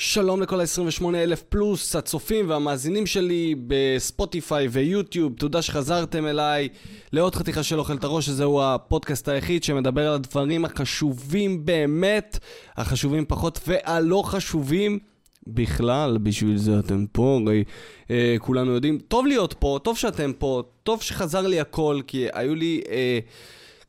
[0.00, 6.68] שלום לכל ה-28 אלף פלוס הצופים והמאזינים שלי בספוטיפיי ויוטיוב, תודה שחזרתם אליי.
[7.12, 12.38] לעוד חתיכה של אוכל את הראש, שזהו הפודקאסט היחיד שמדבר על הדברים החשובים באמת,
[12.76, 14.98] החשובים פחות והלא חשובים
[15.46, 17.64] בכלל, בשביל זה אתם פה, הרי
[18.10, 22.54] אה, כולנו יודעים, טוב להיות פה, טוב שאתם פה, טוב שחזר לי הכל, כי היו
[22.54, 23.18] לי אה,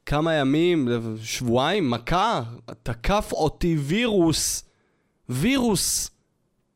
[0.05, 0.88] כמה ימים,
[1.24, 2.42] שבועיים, מכה,
[2.84, 4.67] תקף אותי וירוס.
[5.30, 6.09] וירוס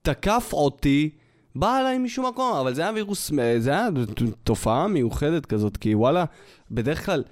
[0.02, 1.10] תקף אותי,
[1.56, 3.88] בא אליי משום מקום, אבל זה היה וירוס, זה היה
[4.44, 6.26] תופעה מיוחדת כזאת, כי וואלה,
[6.72, 7.24] בדרך כלל,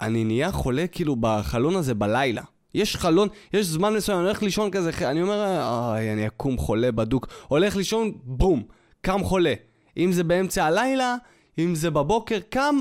[0.00, 2.42] אני נהיה חולה כאילו בחלון הזה בלילה.
[2.74, 6.92] יש חלון, יש זמן מסוים, אני הולך לישון כזה, אני אומר, אוי, אני אקום חולה
[6.92, 7.28] בדוק.
[7.48, 8.62] הולך לישון, בום,
[9.00, 9.54] קם חולה.
[9.96, 11.16] אם זה באמצע הלילה,
[11.58, 12.74] אם זה בבוקר, קם,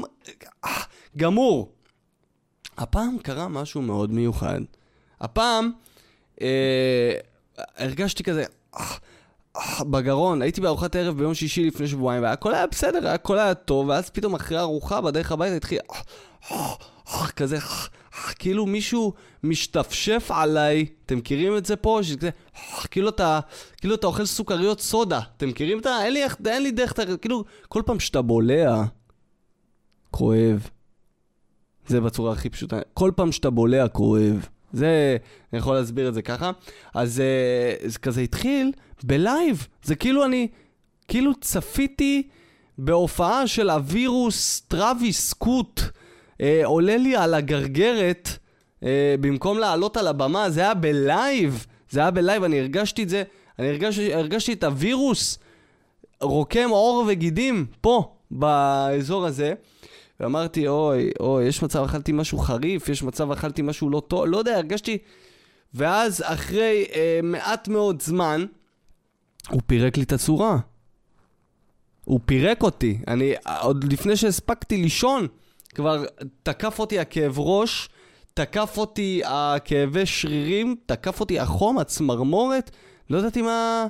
[0.65, 0.81] אה,
[1.17, 1.73] גמור.
[2.77, 4.61] הפעם קרה משהו מאוד מיוחד.
[5.21, 5.71] הפעם, אה,
[7.77, 8.43] הרגשתי כזה
[8.75, 8.85] אה,
[9.55, 13.87] אה, בגרון, הייתי בארוחת ערב ביום שישי לפני שבועיים, והכל היה בסדר, הכל היה טוב,
[13.87, 15.79] ואז פתאום אחרי ארוחה בדרך הביתה התחיל
[17.35, 17.57] כזה,
[18.39, 21.99] כאילו מישהו משתפשף עליי, אתם מכירים את זה פה?
[22.01, 22.29] שזה,
[22.91, 23.39] כאילו אתה,
[23.77, 26.03] כאילו אתה אוכל סוכריות סודה, אתם מכירים את ה...
[26.03, 28.83] אין לי, אין לי דרך, כאילו, כל פעם שאתה בולע,
[30.11, 30.69] כואב.
[31.87, 32.79] זה בצורה הכי פשוטה.
[32.93, 34.47] כל פעם שאתה בולע, כואב.
[34.73, 35.17] זה,
[35.53, 36.51] אני יכול להסביר את זה ככה.
[36.93, 38.71] אז אה, זה כזה התחיל
[39.03, 39.67] בלייב.
[39.83, 40.47] זה כאילו אני,
[41.07, 42.27] כאילו צפיתי
[42.77, 45.81] בהופעה של הווירוס טראביס סקוט
[46.41, 48.29] אה, עולה לי על הגרגרת
[48.83, 51.65] אה, במקום לעלות על הבמה, זה היה בלייב.
[51.89, 53.23] זה היה בלייב, אני הרגשתי את זה,
[53.59, 55.39] אני הרגש, הרגשתי את הווירוס
[56.21, 59.53] רוקם עור וגידים פה, באזור הזה.
[60.19, 64.37] ואמרתי, אוי, אוי, יש מצב אכלתי משהו חריף, יש מצב אכלתי משהו לא טוב, לא
[64.37, 64.97] יודע, הרגשתי...
[65.73, 68.45] ואז אחרי אה, מעט מאוד זמן,
[69.49, 70.57] הוא פירק לי את הצורה.
[72.05, 72.97] הוא פירק אותי.
[73.07, 75.27] אני, עוד לפני שהספקתי לישון,
[75.75, 76.05] כבר
[76.43, 77.89] תקף אותי הכאב ראש,
[78.33, 82.71] תקף אותי הכאבי שרירים, תקף אותי החום, הצמרמורת,
[83.09, 83.87] לא ידעתי מה...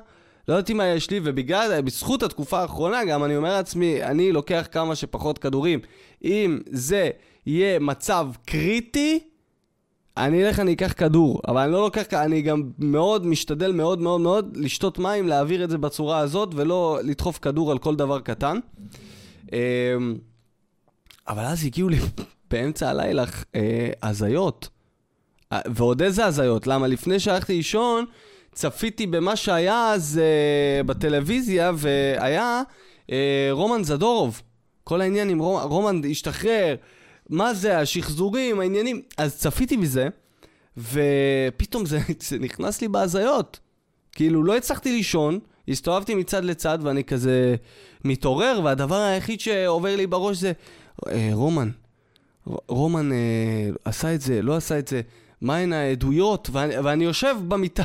[0.49, 4.67] לא ידעתי מה יש לי, ובגלל, בזכות התקופה האחרונה גם אני אומר לעצמי, אני לוקח
[4.71, 5.79] כמה שפחות כדורים.
[6.23, 7.09] אם זה
[7.45, 9.19] יהיה מצב קריטי,
[10.17, 14.21] אני אלך, אני אקח כדור, אבל אני לא לוקח, אני גם מאוד משתדל מאוד מאוד
[14.21, 18.57] מאוד לשתות מים, להעביר את זה בצורה הזאת, ולא לדחוף כדור על כל דבר קטן.
[19.53, 19.57] אמ,
[21.27, 21.97] אבל אז הגיעו לי
[22.51, 23.23] באמצע הלילה
[23.55, 24.69] אה, הזיות.
[25.51, 26.67] אה, ועוד איזה הזיות?
[26.67, 28.05] למה לפני שהלכתי לישון,
[28.59, 32.61] צפיתי במה שהיה אז uh, בטלוויזיה, והיה
[33.07, 33.11] uh,
[33.51, 34.41] רומן זדורוב.
[34.83, 35.61] כל העניין עם רומ...
[35.61, 36.75] רומן השתחרר,
[37.29, 39.01] מה זה, השחזורים, העניינים.
[39.17, 40.07] אז צפיתי בזה,
[40.77, 43.59] ופתאום זה, זה נכנס לי בהזיות.
[44.11, 47.55] כאילו, לא הצלחתי לישון, הסתובבתי מצד לצד, ואני כזה
[48.05, 50.51] מתעורר, והדבר היחיד שעובר לי בראש זה,
[51.07, 51.69] אה, רומן,
[52.67, 55.01] רומן אה, עשה את זה, לא עשה את זה.
[55.41, 57.83] מהן העדויות, ואני, ואני יושב במיטה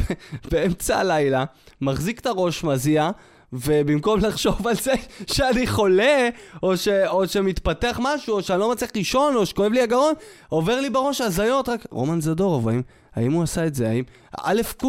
[0.50, 1.44] באמצע הלילה,
[1.80, 3.10] מחזיק את הראש מזיע,
[3.52, 4.94] ובמקום לחשוב על זה
[5.34, 6.28] שאני חולה,
[6.62, 10.14] או, ש, או שמתפתח משהו, או שאני לא מצליח לישון, או שכואב לי הגרון,
[10.48, 12.82] עובר לי בראש הזיות רק, רומן זדורוב, האם,
[13.14, 13.88] האם הוא עשה את זה?
[13.88, 14.04] האם...
[14.40, 14.84] א' ק',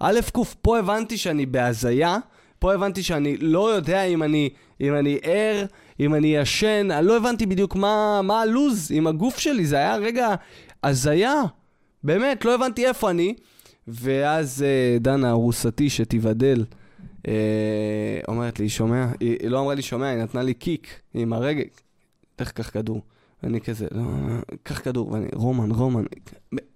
[0.00, 2.16] א' ק', פה הבנתי שאני בהזיה,
[2.58, 5.64] פה הבנתי שאני לא יודע אם אני, אם אני ער,
[6.00, 9.96] אם אני ישן, אני לא הבנתי בדיוק מה, מה הלוז עם הגוף שלי, זה היה
[9.96, 10.34] רגע
[10.84, 11.42] הזיה.
[12.04, 13.34] באמת, לא הבנתי איפה אני.
[13.88, 16.64] ואז uh, דנה, ארוסתי שתיבדל,
[17.22, 17.28] uh,
[18.28, 19.06] אומרת לי, שומע?
[19.20, 21.64] היא, היא לא אמרה לי, שומע, היא נתנה לי קיק עם הרגל.
[22.40, 23.02] לך קח כדור.
[23.42, 24.02] ואני כזה, לא,
[24.62, 26.04] קח כדור, ואני, רומן, רומן,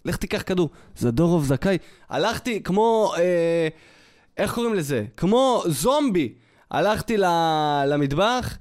[0.04, 1.78] לך תיקח כדור, זדורוב זכאי.
[2.08, 3.68] הלכתי כמו, אה,
[4.36, 5.04] איך קוראים לזה?
[5.16, 6.34] כמו זומבי.
[6.70, 7.16] הלכתי
[7.86, 8.58] למטבח,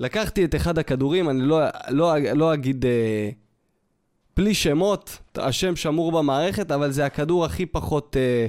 [0.00, 2.86] לקחתי את אחד הכדורים, אני לא, לא, לא אגיד...
[2.86, 3.30] אה,
[4.38, 8.46] בלי שמות, השם שמור במערכת, אבל זה הכדור הכי פחות אה,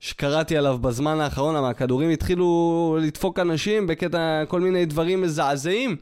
[0.00, 5.96] שקראתי עליו בזמן האחרון, למה הכדורים התחילו לדפוק אנשים בקטע כל מיני דברים מזעזעים.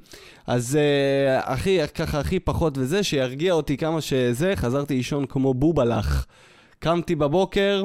[0.47, 6.27] אז אה, הכי, ככה הכי פחות וזה, שירגיע אותי כמה שזה, חזרתי לישון כמו בובלח.
[6.79, 7.85] קמתי בבוקר,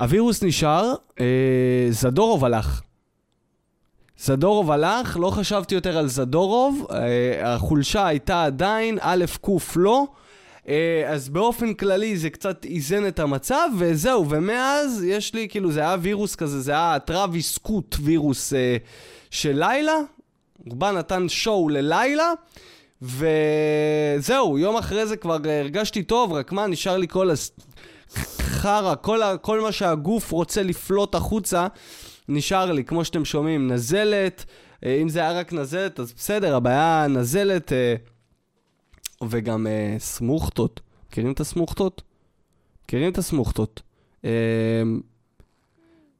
[0.00, 2.82] הווירוס נשאר, אה, זדורוב הלך.
[4.18, 10.04] זדורוב הלך, לא חשבתי יותר על זדורוב, אה, החולשה הייתה עדיין, א' ק' לא.
[10.68, 15.80] אה, אז באופן כללי זה קצת איזן את המצב, וזהו, ומאז יש לי, כאילו, זה
[15.80, 18.76] היה וירוס כזה, זה היה טראביס סקוט וירוס אה,
[19.30, 19.96] של לילה,
[20.64, 22.32] הוא בא נתן שואו ללילה,
[23.02, 27.50] וזהו, יום אחרי זה כבר הרגשתי טוב, רק מה, נשאר לי כל הס...
[28.40, 31.66] חרא, כל, כל מה שהגוף רוצה לפלוט החוצה,
[32.28, 34.44] נשאר לי, כמו שאתם שומעים, נזלת.
[34.84, 37.94] אה, אם זה היה רק נזלת, אז בסדר, הבעיה נזלת אה,
[39.28, 40.80] וגם אה, סמוכתות.
[41.08, 42.02] מכירים את הסמוכתות?
[42.84, 43.82] מכירים את הסמוכתות.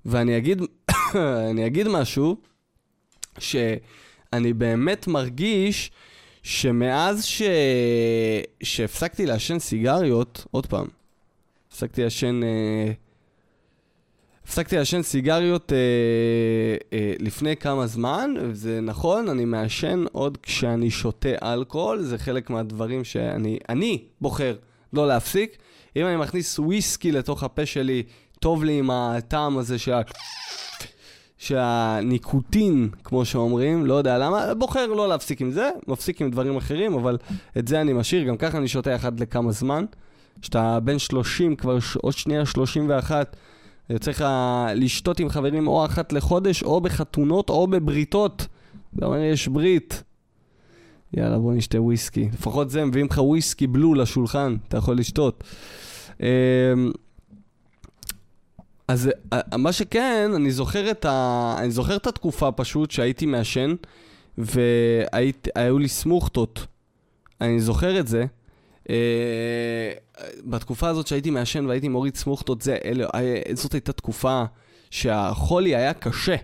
[0.05, 0.63] ואני אגיד,
[1.51, 2.37] אני אגיד משהו,
[3.39, 5.91] שאני באמת מרגיש
[6.43, 7.43] שמאז ש...
[8.63, 10.87] שהפסקתי לעשן סיגריות, עוד פעם,
[11.69, 12.41] הפסקתי לעשן...
[12.43, 12.93] אה,
[14.45, 15.79] הפסקתי לעשן סיגריות אה,
[16.93, 23.05] אה, לפני כמה זמן, וזה נכון, אני מעשן עוד כשאני שותה אלכוהול, זה חלק מהדברים
[23.05, 24.57] שאני אני בוחר
[24.93, 25.57] לא להפסיק.
[25.97, 28.03] אם אני מכניס וויסקי לתוך הפה שלי,
[28.41, 30.01] טוב לי עם הטעם הזה שה...
[31.39, 36.95] שהניקוטין, כמו שאומרים, לא יודע למה, בוחר לא להפסיק עם זה, מפסיק עם דברים אחרים,
[36.95, 37.19] אבל
[37.59, 39.85] את זה אני משאיר, גם ככה אני שותה אחת לכמה זמן.
[40.41, 41.97] כשאתה בן 30, כבר ש...
[41.97, 43.37] עוד שנייה 31,
[43.91, 44.25] יוצא לך
[44.75, 48.47] לשתות עם חברים או אחת לחודש, או בחתונות, או בבריתות.
[48.97, 50.03] אתה אומר, יש ברית.
[51.17, 52.29] יאללה, בוא נשתה וויסקי.
[52.33, 55.45] לפחות זה, מביאים לך וויסקי בלו לשולחן, אתה יכול לשתות.
[56.21, 56.27] אמ,
[58.89, 61.55] אז אה, מה שכן, אני זוכר את, ה...
[61.59, 63.75] אני זוכר את התקופה פשוט שהייתי מעשן,
[64.39, 66.67] והיו לי סמוכתות.
[67.41, 68.25] אני זוכר את זה.
[68.91, 69.93] אה,
[70.45, 74.45] בתקופה הזאת שהייתי מעשן והייתי מוריד סמוכתות, זה, אלה, אה, זאת הייתה תקופה
[74.91, 76.37] שהחולי היה קשה.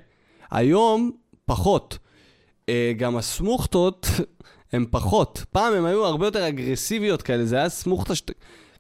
[0.51, 1.11] היום,
[1.45, 1.99] פחות.
[2.69, 4.07] אה, גם הסמוכתות
[4.73, 5.45] הן פחות.
[5.51, 8.33] פעם הן היו הרבה יותר אגרסיביות כאלה, זה היה סמוכתה שאתה...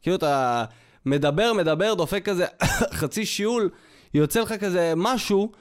[0.02, 0.64] כאילו אתה
[1.06, 2.46] מדבר, מדבר, דופק כזה
[3.00, 3.70] חצי שיעול,
[4.14, 5.52] יוצא לך כזה משהו,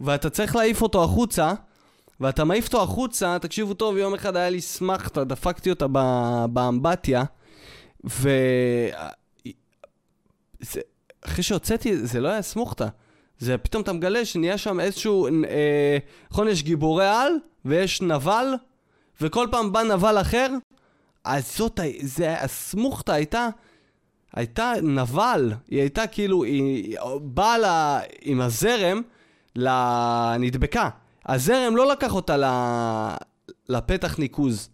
[0.00, 1.52] ואתה צריך להעיף אותו החוצה,
[2.20, 5.86] ואתה מעיף אותו החוצה, תקשיבו טוב, יום אחד היה לי סמכתה, דפקתי אותה
[6.52, 7.24] באמבטיה,
[8.08, 8.30] ו...
[10.60, 10.80] זה...
[11.24, 12.88] אחרי שהוצאתי, זה לא היה סמוכתה.
[13.38, 15.98] זה פתאום אתה מגלה שנהיה שם איזשהו, אה,
[16.30, 17.32] נכון, יש גיבורי על,
[17.64, 18.54] ויש נבל,
[19.20, 20.48] וכל פעם בא נבל אחר,
[21.24, 23.48] אז זאת, זה, הסמוכתה הייתה,
[24.32, 29.02] הייתה נבל, היא הייתה כאילו, היא באה לה, עם הזרם,
[29.56, 30.88] לנדבקה.
[31.26, 32.44] הזרם לא לקח אותה ל...
[33.68, 34.68] לפתח ניקוז.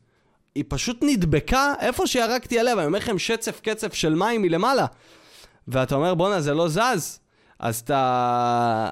[0.55, 4.87] היא פשוט נדבקה איפה שירקתי עליה, ואני אומר לכם שצף קצף של מים מלמעלה.
[5.69, 7.21] ואתה אומר, בואנה, זה לא זז.
[7.59, 8.91] אז אתה...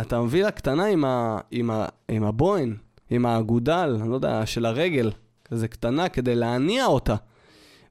[0.00, 1.38] אתה מביא לה קטנה עם, ה...
[1.50, 1.86] עם, ה...
[2.08, 2.76] עם הבוין,
[3.10, 5.10] עם האגודל, אני לא יודע, של הרגל,
[5.44, 7.14] כזה קטנה, כדי להניע אותה.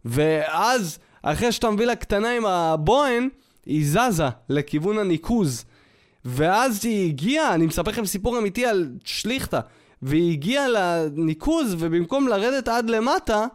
[0.05, 3.29] ואז, אחרי שאתה מביא לה קטנה עם הבוין,
[3.65, 5.65] היא זזה לכיוון הניקוז.
[6.25, 9.59] ואז היא הגיעה, אני מספר לכם סיפור אמיתי על שליכטה,
[10.01, 13.45] והיא הגיעה לניקוז, ובמקום לרדת עד למטה,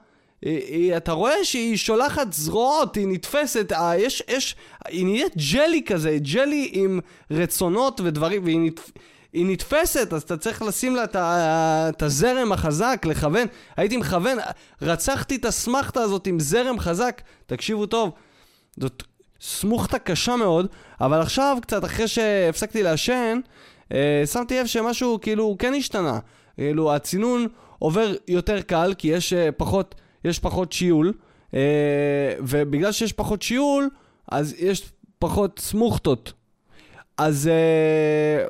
[0.42, 4.56] היא, היא, אתה רואה שהיא שולחת זרועות, היא נתפסת, אה, יש, יש,
[4.88, 7.00] היא נהיית ג'לי כזה, ג'לי עם
[7.30, 8.90] רצונות ודברים, והיא נתפ...
[9.32, 13.46] היא נתפסת, אז אתה צריך לשים לה את את הזרם החזק, לכוון.
[13.76, 14.38] הייתי מכוון,
[14.82, 17.22] רצחתי את הסמכתה הזאת עם זרם חזק.
[17.46, 18.10] תקשיבו טוב,
[18.76, 19.02] זאת
[19.40, 20.66] סמוכתה קשה מאוד,
[21.00, 23.40] אבל עכשיו, קצת אחרי שהפסקתי לעשן,
[23.92, 26.18] אה, שמתי לב שמשהו כאילו כן השתנה.
[26.56, 27.46] כאילו, הצינון
[27.78, 29.94] עובר יותר קל, כי יש אה, פחות,
[30.24, 31.12] יש פחות שיעול,
[31.54, 33.88] אה, ובגלל שיש פחות שיעול,
[34.30, 36.32] אז יש פחות סמוכתות.
[37.18, 37.48] אז...
[37.48, 38.46] אה,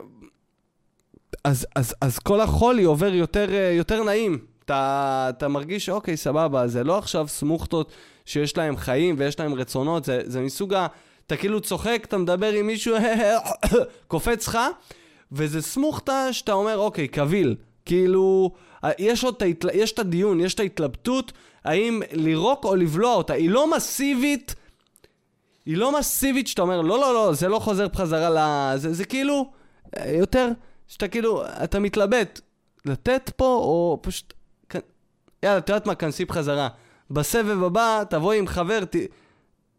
[1.44, 4.38] אז, אז, אז כל החולי עובר יותר, יותר נעים.
[4.64, 7.92] אתה, אתה מרגיש, אוקיי, סבבה, זה לא עכשיו סמוכתות
[8.24, 10.86] שיש להם חיים ויש להם רצונות, זה, זה מסוג ה...
[11.26, 12.96] אתה כאילו צוחק, אתה מדבר עם מישהו,
[14.08, 14.58] קופץ לך,
[15.32, 17.56] וזה סמוכתה שאתה אומר, אוקיי, קביל.
[17.86, 18.50] כאילו,
[18.98, 19.42] יש עוד.
[19.74, 21.32] יש את הדיון, יש את ההתלבטות,
[21.64, 23.34] האם לירוק או לבלוע אותה.
[23.34, 24.54] היא לא מסיבית,
[25.66, 28.76] היא לא מסיבית שאתה אומר, לא, לא, לא, זה לא חוזר בחזרה ל...
[28.76, 29.50] זה, זה כאילו,
[29.96, 30.48] אה, יותר,
[30.86, 32.40] שאתה כאילו, אתה מתלבט,
[32.84, 34.32] לתת פה או פשוט...
[35.42, 36.68] יאללה, את יודעת מה, כנסי בחזרה.
[37.10, 38.96] בסבב הבא, תבואי עם חבר, ת...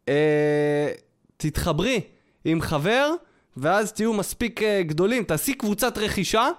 [0.10, 0.92] אה,
[1.38, 2.02] תתחברי
[2.46, 3.12] עם חבר,
[3.58, 5.24] ואז תהיו מספיק אה, גדולים.
[5.24, 6.50] תעשי קבוצת רכישה,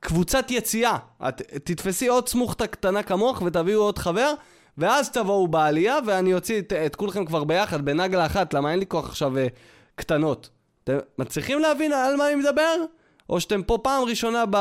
[0.00, 0.96] קבוצת יציאה.
[1.28, 4.32] את תתפסי עוד סמוכתה קטנה כמוך ותביאו עוד חבר,
[4.78, 8.86] ואז תבואו בעלייה, ואני אוציא את, את כולכם כבר ביחד, בנגלה אחת, למה אין לי
[8.86, 9.46] כוח עכשיו אה,
[9.94, 10.50] קטנות.
[10.84, 12.76] אתם מצליחים להבין על מה אני מדבר?
[13.30, 14.56] או שאתם פה פעם ראשונה ב...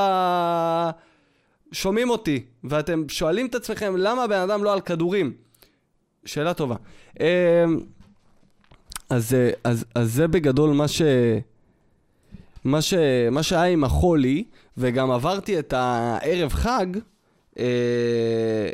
[1.72, 5.34] שומעים אותי, ואתם שואלים את עצמכם למה הבן אדם לא על כדורים?
[6.26, 6.76] שאלה טובה.
[7.20, 7.26] אמ,
[9.10, 11.02] אז, אה, אז, אז זה בגדול מה ש...
[12.64, 12.94] מה, ש...
[13.32, 14.44] מה שהיה עם החולי,
[14.78, 16.86] וגם עברתי את הערב חג
[17.60, 18.70] אה,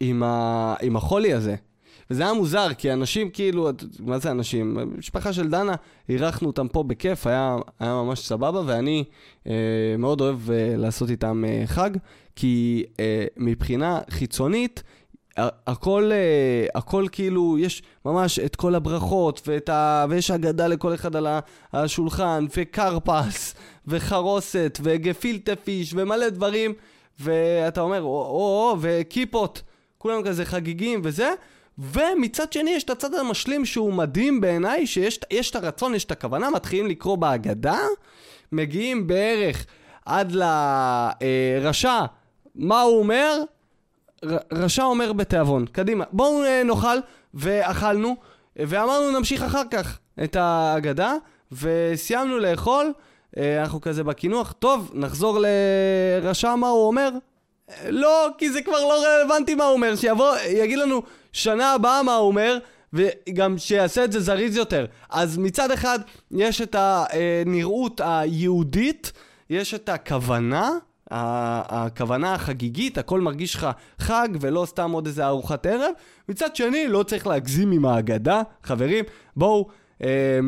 [0.00, 0.74] עם, ה...
[0.82, 1.54] עם החולי הזה.
[2.10, 4.78] וזה היה מוזר, כי אנשים כאילו, מה זה אנשים?
[4.98, 5.74] משפחה של דנה,
[6.08, 9.04] אירחנו אותם פה בכיף, היה, היה ממש סבבה, ואני
[9.46, 9.52] אה,
[9.98, 11.90] מאוד אוהב אה, לעשות איתם אה, חג,
[12.36, 14.82] כי אה, מבחינה חיצונית,
[15.36, 20.06] הכל, אה, הכל כאילו, יש ממש את כל הברכות, ה...
[20.08, 21.26] ויש אגדה לכל אחד על
[21.72, 23.54] השולחן, וכרפס,
[23.86, 26.72] וחרוסת, וגפילטה פיש, ומלא דברים,
[27.20, 29.62] ואתה אומר, או, או, או, וכיפות,
[29.98, 31.32] כולם כזה חגיגים וזה,
[31.78, 36.50] ומצד שני יש את הצד המשלים שהוא מדהים בעיניי, שיש את הרצון, יש את הכוונה,
[36.50, 37.78] מתחילים לקרוא בהגדה,
[38.52, 39.66] מגיעים בערך
[40.06, 42.00] עד לרשע,
[42.54, 43.42] מה הוא אומר?
[44.52, 46.98] רשע אומר בתיאבון, קדימה, בואו אה, נאכל,
[47.34, 48.16] ואכלנו,
[48.56, 51.14] ואמרנו נמשיך אחר כך את ההגדה,
[51.52, 52.92] וסיימנו לאכול,
[53.36, 55.38] אה, אנחנו כזה בקינוח, טוב, נחזור
[56.22, 57.10] לרשע מה הוא אומר?
[57.88, 62.14] לא, כי זה כבר לא רלוונטי מה הוא אומר, שיבוא, יגיד לנו שנה הבאה מה
[62.14, 62.58] הוא אומר,
[62.92, 64.86] וגם שיעשה את זה זריז יותר.
[65.10, 65.98] אז מצד אחד,
[66.30, 69.12] יש את הנראות היהודית,
[69.50, 70.70] יש את הכוונה,
[71.10, 73.66] הכוונה החגיגית, הכל מרגיש לך
[73.98, 75.92] חג ולא סתם עוד איזה ארוחת ערב.
[76.28, 79.04] מצד שני, לא צריך להגזים עם ההגדה, חברים,
[79.36, 79.68] בואו...
[80.02, 80.40] אה,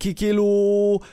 [0.00, 0.44] כי כאילו,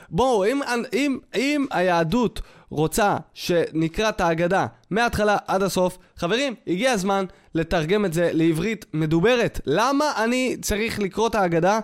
[0.10, 0.62] בואו, אם,
[0.94, 8.14] אם, אם היהדות רוצה שנקרא את ההגדה מההתחלה עד הסוף, חברים, הגיע הזמן לתרגם את
[8.14, 9.60] זה לעברית מדוברת.
[9.66, 11.80] למה אני צריך לקרוא את ההגדה?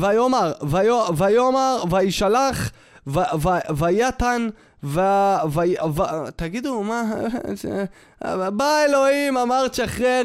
[0.00, 0.52] ויאמר,
[1.16, 2.70] ויאמר, וישלח,
[3.76, 4.48] ויתן,
[4.84, 5.00] ו...
[5.50, 5.60] ו...
[5.94, 6.02] ו...
[6.36, 7.04] תגידו, מה...
[8.50, 10.22] בא אלוהים, אמר תשחרר,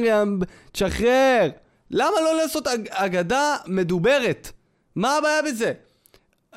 [0.72, 1.50] תשחרר.
[1.92, 4.52] למה לא לעשות אגדה מדוברת?
[4.96, 5.74] מה הבעיה בזה?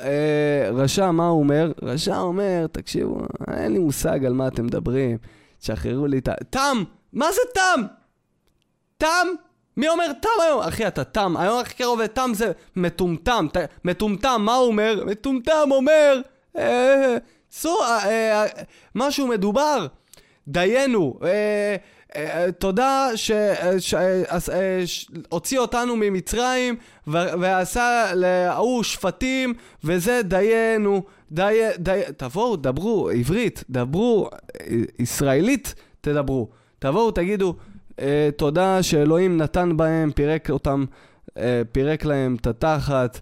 [0.01, 1.73] אה, רשע, מה הוא אומר?
[1.83, 3.21] רשע אומר, תקשיבו,
[3.53, 5.19] אין לי מושג על מה אתם מדברים.
[5.59, 6.35] תשחררו לי את ה...
[6.51, 6.83] תם!
[7.13, 7.83] מה זה תם?
[8.99, 9.27] תם?
[9.77, 10.61] מי אומר תם היום?
[10.61, 11.37] אחי, אתה תם.
[11.37, 13.47] היום הכי קרוב לתם זה מטומטם.
[13.53, 13.57] ת...
[13.85, 15.05] מטומטם, מה הוא אומר?
[15.07, 16.21] מטומטם אומר...
[16.59, 17.17] אה,
[17.53, 18.45] סו, אה, אה,
[18.95, 19.87] משהו מדובר.
[20.49, 21.19] דיינו.
[21.25, 21.77] אה,
[22.17, 23.11] אה, תודה
[24.87, 26.77] שהוציא אותנו ממצרים
[27.07, 31.61] ועשה להוא שפטים וזה דיינו, די...
[31.79, 32.01] די...
[32.17, 34.31] תבואו, דברו עברית, דברו
[34.99, 36.49] ישראלית, תדברו.
[36.79, 37.55] תבואו, תגידו
[38.01, 40.85] אה, תודה שאלוהים נתן בהם, פירק אותם,
[41.39, 43.21] אה, פירק להם את התחת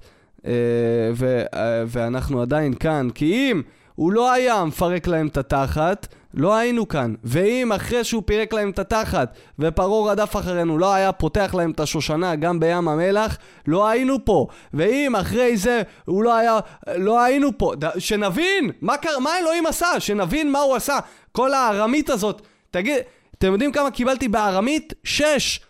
[1.86, 3.08] ואנחנו עדיין כאן.
[3.14, 3.62] כי אם
[3.94, 7.14] הוא לא היה מפרק להם את התחת, לא היינו כאן.
[7.24, 11.80] ואם אחרי שהוא פירק להם את התחת ופרעה רדף אחרינו לא היה פותח להם את
[11.80, 14.46] השושנה גם בים המלח, לא היינו פה.
[14.74, 16.58] ואם אחרי זה הוא לא היה,
[16.96, 17.72] לא היינו פה.
[17.78, 17.98] ד...
[17.98, 19.18] שנבין מה, קר...
[19.18, 20.98] מה אלוהים עשה, שנבין מה הוא עשה.
[21.32, 22.98] כל הארמית הזאת, תגיד,
[23.38, 24.92] אתם יודעים כמה קיבלתי בארמית?
[25.04, 25.60] שש.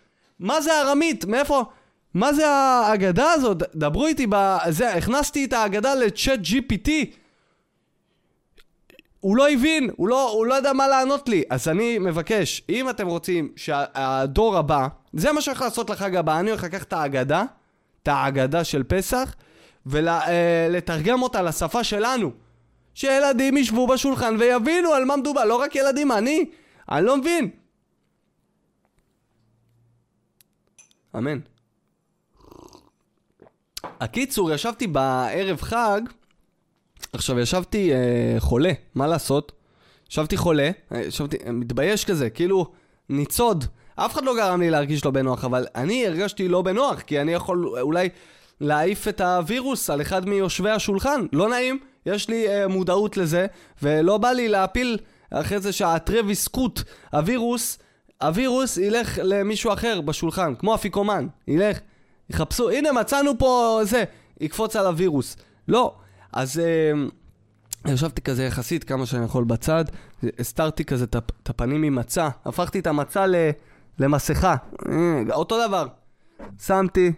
[0.40, 1.24] מה זה ארמית?
[1.24, 1.64] מאיפה?
[2.14, 3.62] מה זה האגדה הזאת?
[3.74, 6.90] דברו איתי בזה, הכנסתי את האגדה לצ'אט GPT.
[9.24, 11.42] הוא לא הבין, הוא לא, הוא לא ידע מה לענות לי.
[11.50, 16.50] אז אני מבקש, אם אתם רוצים שהדור הבא, זה מה שהולך לעשות לחג הבא, אני
[16.50, 17.44] הולך לקחת את האגדה,
[18.02, 19.34] את האגדה של פסח,
[19.86, 22.30] ולתרגם אותה לשפה שלנו.
[22.94, 26.44] שילדים ישבו בשולחן ויבינו על מה מדובר, לא רק ילדים, אני,
[26.90, 27.50] אני לא מבין.
[31.16, 31.38] אמן.
[34.00, 36.00] הקיצור, ישבתי בערב חג,
[37.14, 39.52] עכשיו, ישבתי אה, חולה, מה לעשות?
[40.10, 42.66] ישבתי חולה, אה, ישבתי, אה, מתבייש כזה, כאילו,
[43.08, 43.64] ניצוד.
[43.96, 47.32] אף אחד לא גרם לי להרגיש לא בנוח, אבל אני הרגשתי לא בנוח, כי אני
[47.32, 48.08] יכול אולי
[48.60, 51.26] להעיף את הווירוס על אחד מיושבי השולחן.
[51.32, 53.46] לא נעים, יש לי אה, מודעות לזה,
[53.82, 54.98] ולא בא לי להפיל
[55.30, 57.78] אחרי זה שהטרוויס קוט, הווירוס,
[58.22, 61.78] הווירוס ילך למישהו אחר בשולחן, כמו אפיקומן, ילך,
[62.30, 64.04] יחפשו, הנה מצאנו פה זה,
[64.40, 65.36] יקפוץ על הווירוס.
[65.68, 65.94] לא.
[66.34, 69.84] אז uh, ישבתי כזה יחסית כמה שאני יכול בצד,
[70.38, 73.34] הסתרתי כזה את הפנים עם מצה, הפכתי את המצה ל,
[73.98, 74.56] למסכה,
[74.88, 75.86] אה, אותו דבר.
[76.60, 77.12] שמתי,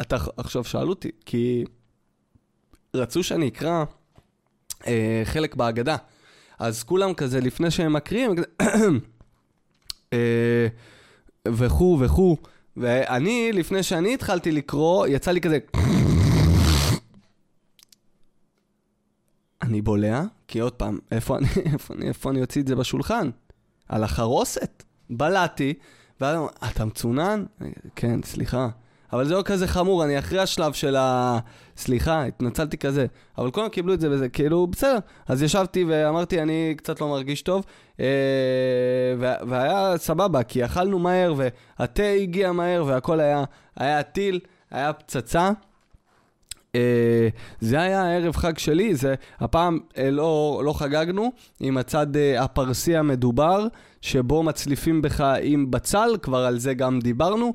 [0.00, 1.64] אתה עכשיו שאל אותי, כי
[2.94, 3.84] רצו שאני אקרא
[4.82, 4.86] uh,
[5.24, 5.96] חלק בהגדה.
[6.58, 8.34] אז כולם כזה, לפני שהם מקריאים,
[11.48, 12.36] וכו' וכו',
[12.76, 15.58] ואני, לפני שאני התחלתי לקרוא, יצא לי כזה...
[19.64, 23.30] אני בולע, כי עוד פעם, איפה אני, איפה אני, איפה אני אוציא את זה בשולחן?
[23.88, 24.82] על החרוסת.
[25.10, 25.74] בלעתי,
[26.20, 26.38] ואז
[26.72, 27.44] אתה מצונן?
[27.96, 28.68] כן, סליחה.
[29.12, 31.38] אבל זה לא כזה חמור, אני אחרי השלב של ה...
[31.76, 33.06] סליחה, התנצלתי כזה.
[33.38, 34.98] אבל כולם קיבלו את זה וזה כאילו, בסדר.
[35.28, 37.64] אז ישבתי ואמרתי, אני קצת לא מרגיש טוב,
[38.00, 38.06] אה,
[39.18, 43.44] והיה סבבה, כי אכלנו מהר, והתה הגיע מהר, והכל היה,
[43.76, 44.40] היה טיל,
[44.70, 45.50] היה פצצה.
[46.74, 47.28] אה,
[47.60, 52.96] זה היה הערב חג שלי, זה הפעם אה, לא, לא חגגנו עם הצד אה, הפרסי
[52.96, 53.66] המדובר,
[54.00, 57.54] שבו מצליפים בך עם בצל, כבר על זה גם דיברנו,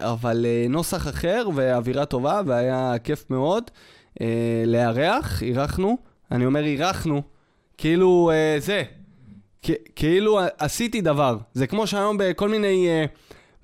[0.00, 3.70] אבל נוסח אחר ואווירה טובה, והיה כיף מאוד
[4.66, 5.98] לארח, אירחנו,
[6.32, 7.22] אני אומר אירחנו,
[7.78, 8.82] כאילו זה,
[9.96, 12.88] כאילו עשיתי דבר, זה כמו שהיום בכל מיני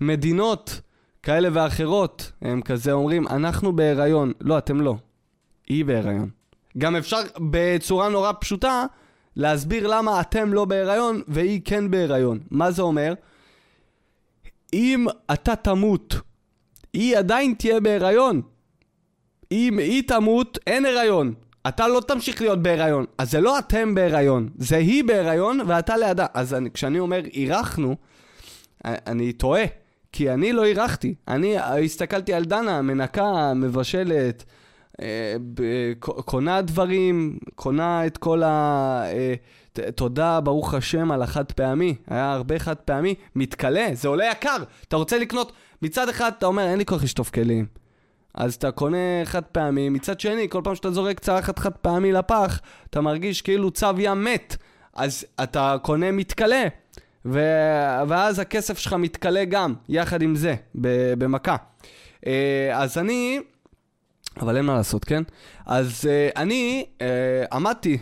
[0.01, 0.81] מדינות,
[1.25, 4.33] כאלה ואחרות, הם כזה אומרים, אנחנו בהיריון.
[4.41, 4.97] לא, אתם לא.
[5.67, 6.31] היא בהיריון.
[6.79, 7.17] גם אפשר
[7.51, 8.87] בצורה נורא פשוטה
[9.37, 12.39] להסביר למה אתם לא בהיריון והיא כן בהיריון.
[12.51, 13.15] מה זה אומר?
[14.73, 16.15] אם אתה תמות,
[16.93, 18.43] היא עדיין תהיה בהיריון.
[19.53, 21.35] אם היא תמות, אין הריון.
[21.69, 23.05] אתה לא תמשיך להיות בהיריון.
[23.19, 26.27] אז זה לא אתם בהיריון, זה היא בהיריון ואתה לידה.
[26.35, 27.97] אז אני, כשאני אומר אירחנו,
[28.85, 29.65] אני טועה.
[30.15, 31.15] כי אני לא אירחתי.
[31.29, 34.45] אני הסתכלתי על דנה, מנקה, מבשלת,
[35.01, 35.37] אה,
[36.01, 39.03] קונה דברים, קונה את כל ה...
[39.07, 39.35] אה,
[39.95, 41.95] תודה, ברוך השם, על החד פעמי.
[42.07, 43.15] היה הרבה חד פעמי.
[43.35, 44.57] מתכלה, זה עולה יקר.
[44.89, 45.53] אתה רוצה לקנות,
[45.83, 47.67] מצד אחד אתה אומר, אין לי כוח לשטוף כלים.
[48.35, 52.61] אז אתה קונה חד פעמי, מצד שני, כל פעם שאתה זורק צלחת חד פעמי לפח,
[52.91, 54.57] אתה מרגיש כאילו צו ים מת.
[54.95, 56.84] אז אתה קונה מתכלה.
[57.27, 57.41] ו...
[58.09, 60.55] ואז הכסף שלך מתכלה גם, יחד עם זה,
[61.19, 61.57] במכה.
[62.27, 63.41] אה, אז אני,
[64.41, 65.23] אבל אין מה לעשות, כן?
[65.67, 67.99] אז אה, אני אה, עמדתי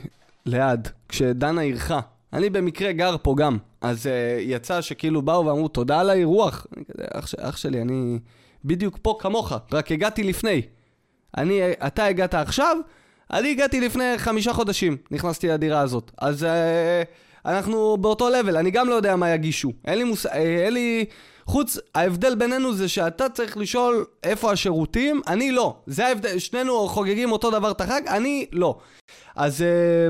[0.47, 2.00] ליד כשדנה אירחה.
[2.33, 3.59] אני במקרה גר פה גם.
[3.81, 4.09] אז
[4.41, 6.67] יצא שכאילו באו ואמרו תודה על האירוח.
[7.12, 8.19] אח, אח שלי, אני
[8.64, 10.62] בדיוק פה כמוך, רק הגעתי לפני.
[11.37, 12.76] אני, אתה הגעת עכשיו,
[13.33, 16.11] אני הגעתי לפני חמישה חודשים, נכנסתי לדירה הזאת.
[16.19, 16.47] אז...
[17.46, 19.72] אנחנו באותו לבל, אני גם לא יודע מה יגישו.
[19.84, 20.26] אין לי מוס...
[20.26, 21.04] אה, אין לי...
[21.46, 25.76] חוץ, ההבדל בינינו זה שאתה צריך לשאול איפה השירותים, אני לא.
[25.87, 28.78] זה ההבדל, שנינו חוגגים אותו דבר את החג, אני לא.
[29.37, 30.09] אז אה,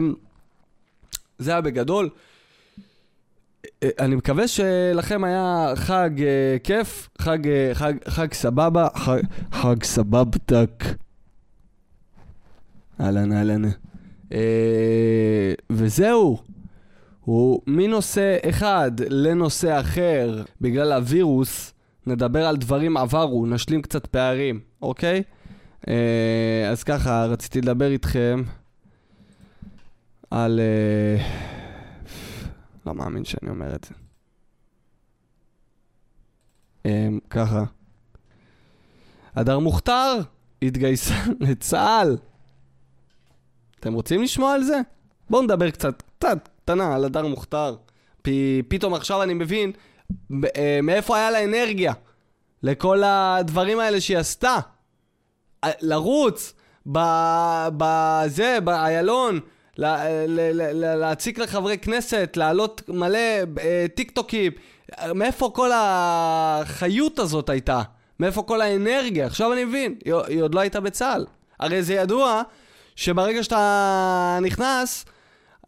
[1.38, 2.10] זה היה בגדול.
[3.82, 6.10] אה, אני מקווה שלכם היה חג
[6.64, 7.38] כיף, חג,
[7.74, 9.20] חג, חג סבבה, חג,
[9.52, 10.84] חג סבבתק.
[13.00, 13.62] אהלן אהלן.
[15.70, 16.52] וזהו.
[17.24, 21.72] הוא מנושא אחד לנושא אחר בגלל הווירוס,
[22.06, 25.22] נדבר על דברים עברו, נשלים קצת פערים, אוקיי?
[25.88, 28.42] אה, אז ככה, רציתי לדבר איתכם
[30.30, 30.60] על...
[30.60, 31.24] אה,
[32.86, 33.94] לא מאמין שאני אומר את זה.
[36.86, 37.64] אה, ככה.
[39.34, 40.20] הדר מוכתר
[40.62, 42.16] התגייסה לצה"ל.
[43.80, 44.80] אתם רוצים לשמוע על זה?
[45.30, 47.76] בואו נדבר קצת, קצת, קטנה על הדר מוכתר.
[48.22, 48.28] פ-
[48.68, 49.72] פתאום עכשיו אני מבין
[50.56, 51.92] אה, מאיפה היה לה אנרגיה
[52.62, 54.56] לכל הדברים האלה שהיא עשתה.
[55.80, 56.52] לרוץ
[57.66, 59.40] בזה, באיילון,
[60.98, 63.18] להציק לחברי כנסת, להעלות מלא
[63.60, 64.52] אה, טיק טוקים.
[65.14, 67.82] מאיפה כל החיות הזאת הייתה?
[68.20, 69.26] מאיפה כל האנרגיה?
[69.26, 71.26] עכשיו אני מבין, היא עוד לא הייתה בצה"ל.
[71.60, 72.42] הרי זה ידוע
[72.96, 75.04] שברגע שאתה נכנס,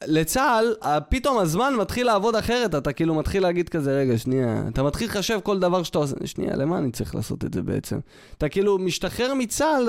[0.06, 0.74] לצה"ל,
[1.08, 5.38] פתאום הזמן מתחיל לעבוד אחרת, אתה כאילו מתחיל להגיד כזה, רגע, שנייה, אתה מתחיל לחשב
[5.42, 7.98] כל דבר שאתה עושה, שנייה, למה אני צריך לעשות את זה בעצם?
[8.38, 9.88] אתה כאילו משתחרר מצה"ל,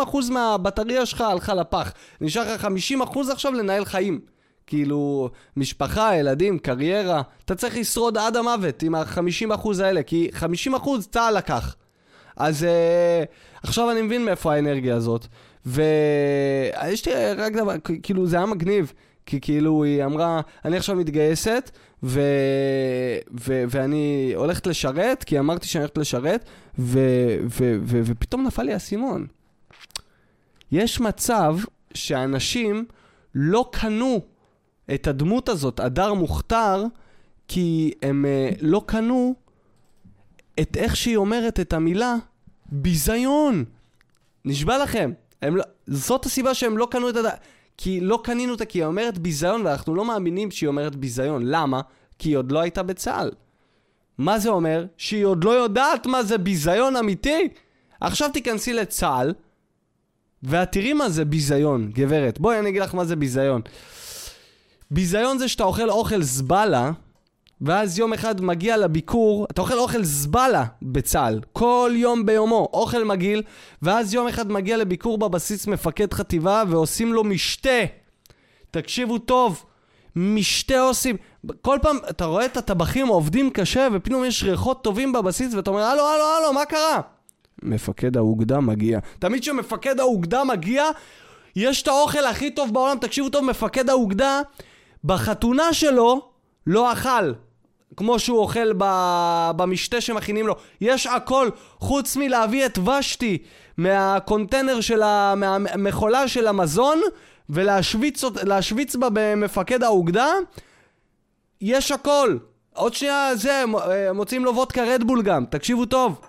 [0.00, 2.68] 50% מהבטריה שלך הלכה לפח, נשאר לך
[3.00, 4.20] 50% עכשיו לנהל חיים.
[4.66, 10.30] כאילו, משפחה, ילדים, קריירה, אתה צריך לשרוד עד המוות עם ה-50% האלה, כי
[10.74, 11.76] 50% צה"ל לקח.
[12.36, 13.26] אז uh,
[13.62, 15.26] עכשיו אני מבין מאיפה האנרגיה הזאת.
[15.66, 18.92] ויש לי רק דבר, כאילו זה היה מגניב.
[19.28, 21.70] כי כאילו היא אמרה, אני עכשיו מתגייסת,
[22.02, 22.20] ו...
[23.40, 23.64] ו...
[23.70, 26.44] ואני הולכת לשרת, כי אמרתי שאני הולכת לשרת,
[26.78, 26.98] ו...
[27.44, 27.78] ו...
[27.82, 28.00] ו...
[28.04, 29.26] ופתאום נפל לי האסימון.
[30.72, 31.56] יש מצב
[31.94, 32.84] שאנשים
[33.34, 34.20] לא קנו
[34.94, 36.84] את הדמות הזאת, הדר מוכתר,
[37.48, 39.34] כי הם uh, לא קנו
[40.60, 42.14] את איך שהיא אומרת את המילה
[42.66, 43.64] ביזיון.
[44.44, 45.12] נשבע לכם.
[45.42, 47.30] לא, זאת הסיבה שהם לא קנו את הדר...
[47.78, 51.42] כי לא קנינו אותה, כי היא אומרת ביזיון, ואנחנו לא מאמינים שהיא אומרת ביזיון.
[51.44, 51.80] למה?
[52.18, 53.30] כי היא עוד לא הייתה בצה"ל.
[54.18, 54.86] מה זה אומר?
[54.96, 57.48] שהיא עוד לא יודעת מה זה ביזיון אמיתי?
[58.00, 59.34] עכשיו תיכנסי לצה"ל,
[60.42, 62.40] ואת תראי מה זה ביזיון, גברת.
[62.40, 63.60] בואי אני אגיד לך מה זה ביזיון.
[64.90, 66.90] ביזיון זה שאתה אוכל אוכל זבלה,
[67.60, 73.42] ואז יום אחד מגיע לביקור, אתה אוכל אוכל זבלה בצה"ל, כל יום ביומו, אוכל מגעיל,
[73.82, 77.80] ואז יום אחד מגיע לביקור בבסיס מפקד חטיבה ועושים לו משתה.
[78.70, 79.64] תקשיבו טוב,
[80.16, 81.16] משתה עושים.
[81.62, 85.82] כל פעם, אתה רואה את הטבחים עובדים קשה, ופתאום יש ריחות טובים בבסיס, ואתה אומר,
[85.82, 87.00] הלו, הלו, הלו, מה קרה?
[87.62, 88.98] מפקד האוגדה מגיע.
[89.18, 90.84] תמיד כשמפקד האוגדה מגיע,
[91.56, 92.98] יש את האוכל הכי טוב בעולם.
[92.98, 94.40] תקשיבו טוב, מפקד האוגדה,
[95.04, 96.30] בחתונה שלו,
[96.66, 97.32] לא אכל.
[97.98, 98.72] כמו שהוא אוכל
[99.56, 100.56] במשתה שמכינים לו.
[100.80, 103.38] יש הכל, חוץ מלהביא את ושתי
[103.76, 105.34] מהקונטיינר של ה...
[105.36, 107.00] מהמכולה של המזון
[107.50, 110.28] ולהשוויץ בה במפקד האוגדה.
[111.60, 112.36] יש הכל.
[112.74, 116.20] עוד שנייה זה, אה, מוצאים לו וודקה רדבול גם, תקשיבו טוב.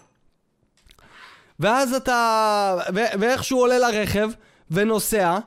[1.60, 2.76] ואז אתה...
[2.94, 4.30] ואיך שהוא עולה לרכב
[4.72, 5.38] ונוסע,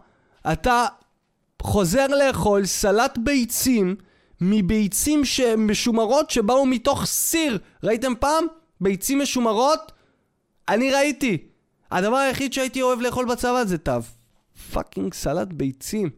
[0.53, 0.87] אתה
[1.63, 3.97] חוזר לאכול סלט ביצים
[4.43, 5.23] מביצים
[5.59, 7.59] משומרות שבאו מתוך סיר.
[7.85, 8.45] ראיתם פעם?
[8.81, 9.93] ביצים משומרות?
[10.69, 11.39] אני ראיתי.
[11.91, 13.93] הדבר היחיד שהייתי אוהב לאכול בצבא זה תו.
[14.73, 16.11] פאקינג סלט ביצים.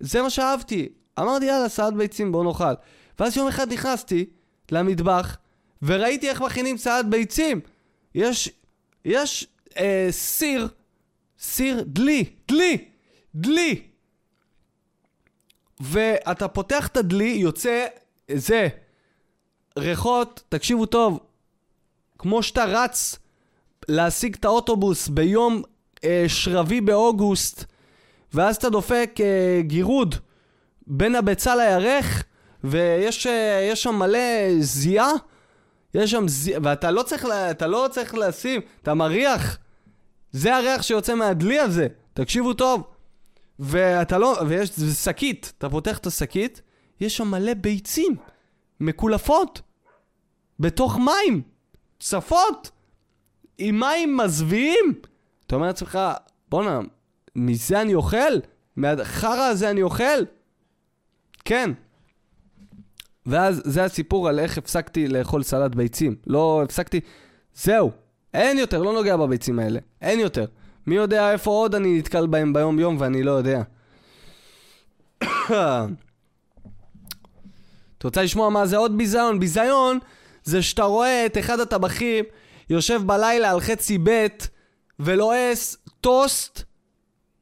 [0.00, 0.88] זה מה שאהבתי.
[1.18, 2.74] אמרתי יאללה סלט ביצים בוא נאכל.
[3.18, 4.26] ואז יום אחד נכנסתי
[4.72, 5.36] למטבח
[5.82, 7.60] וראיתי איך מכינים סלט ביצים.
[8.14, 8.50] יש,
[9.04, 9.46] יש
[9.78, 10.68] אה, סיר,
[11.38, 12.84] סיר דלי, דלי,
[13.34, 13.82] דלי.
[15.80, 17.86] ואתה פותח את הדלי, יוצא
[18.34, 18.68] זה,
[19.78, 21.20] ריחות, תקשיבו טוב,
[22.18, 23.18] כמו שאתה רץ
[23.88, 25.62] להשיג את האוטובוס ביום
[26.04, 27.64] אה, שרבי באוגוסט,
[28.34, 30.14] ואז אתה דופק אה, גירוד
[30.86, 32.24] בין הביצה לירך,
[32.64, 34.18] ויש אה, שם מלא
[34.60, 35.10] זיעה,
[35.94, 39.58] יש שם זיעה, ואתה לא צריך, אתה לא צריך לשים, אתה מריח.
[40.32, 42.82] זה הריח שיוצא מהדלי הזה, תקשיבו טוב.
[43.58, 44.70] ואתה לא, ויש
[45.04, 46.62] שקית, אתה פותח את השקית,
[47.00, 48.16] יש שם מלא ביצים,
[48.80, 49.60] מקולפות,
[50.60, 51.42] בתוך מים,
[52.00, 52.70] צפות,
[53.58, 54.94] עם מים מזוויעים.
[55.46, 55.98] אתה אומר לעצמך,
[56.48, 56.80] בואנה,
[57.36, 58.38] מזה אני אוכל?
[58.76, 60.24] מהחרא הזה אני אוכל?
[61.44, 61.70] כן.
[63.26, 66.16] ואז זה הסיפור על איך הפסקתי לאכול סלט ביצים.
[66.26, 67.00] לא הפסקתי,
[67.54, 67.90] זהו,
[68.34, 70.46] אין יותר, לא נוגע בביצים האלה, אין יותר.
[70.88, 73.62] מי יודע איפה עוד אני נתקל בהם ביום יום ואני לא יודע.
[77.98, 79.40] את רוצה לשמוע מה זה עוד ביזיון?
[79.40, 79.98] ביזיון
[80.44, 82.24] זה שאתה רואה את אחד הטבחים
[82.70, 84.26] יושב בלילה על חצי ב'
[85.00, 86.62] ולועס טוסט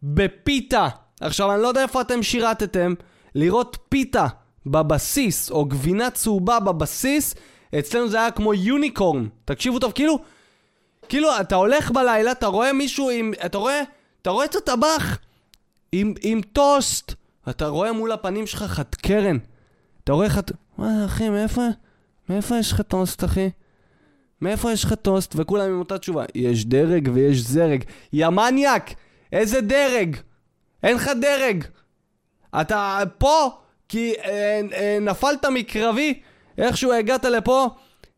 [0.02, 0.88] בפיתה.
[1.20, 2.94] עכשיו, אני לא יודע איפה אתם שירתתם,
[3.34, 4.26] לראות פיתה
[4.66, 7.34] בבסיס, או גבינה צהובה בבסיס,
[7.78, 9.28] אצלנו זה היה כמו יוניקורן.
[9.44, 10.18] תקשיבו טוב, כאילו...
[11.08, 13.32] כאילו, אתה הולך בלילה, אתה רואה מישהו עם...
[13.46, 13.82] אתה רואה...
[14.22, 15.18] אתה רואה את הטבח
[15.92, 17.14] עם, עם טוסט.
[17.48, 19.38] אתה רואה מול הפנים שלך חד קרן.
[20.04, 20.42] אתה רואה חד...
[20.78, 21.62] מה, אחי, מאיפה...
[22.28, 23.50] מאיפה יש לך טוסט, אחי?
[24.40, 25.32] מאיפה יש לך טוסט?
[25.36, 26.24] וכולם עם אותה תשובה.
[26.34, 27.84] יש דרג ויש דרג.
[28.12, 28.90] יא מניאק!
[29.32, 30.16] איזה דרג?
[30.82, 31.64] אין לך דרג.
[32.60, 33.50] אתה פה
[33.88, 36.20] כי אה, אה, נפלת מקרבי,
[36.58, 37.68] איכשהו הגעת לפה,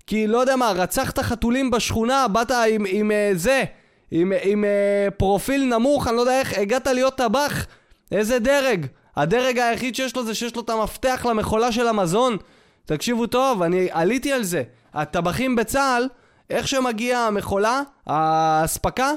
[0.09, 3.65] כי לא יודע מה, רצחת חתולים בשכונה, באת עם, עם אה, זה,
[4.11, 7.67] עם, עם אה, פרופיל נמוך, אני לא יודע איך, הגעת להיות טבח,
[8.13, 8.87] איזה דרג?
[9.17, 12.37] הדרג היחיד שיש לו זה שיש לו את המפתח למכולה של המזון.
[12.85, 14.63] תקשיבו טוב, אני עליתי על זה.
[14.95, 16.09] הטבחים בצה"ל,
[16.51, 19.13] איך שמגיעה המכולה, האספקה,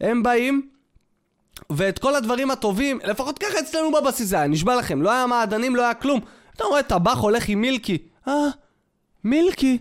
[0.00, 0.68] הם באים,
[1.70, 5.82] ואת כל הדברים הטובים, לפחות ככה אצלנו בבסיס היה, נשבע לכם, לא היה מעדנים, לא
[5.82, 6.20] היה כלום.
[6.56, 7.98] אתה רואה טבח הולך עם מילקי.
[8.28, 8.48] אה,
[9.24, 9.78] מילקי?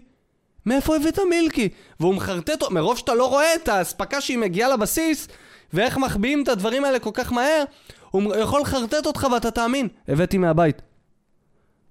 [0.68, 1.70] מאיפה הבאת מילקי?
[2.00, 5.28] והוא מחרטט, מרוב שאתה לא רואה את האספקה שהיא מגיעה לבסיס,
[5.74, 7.64] ואיך מחביאים את הדברים האלה כל כך מהר,
[8.12, 9.88] הוא יכול לחרטט אותך ואתה תאמין.
[10.08, 10.82] הבאתי מהבית.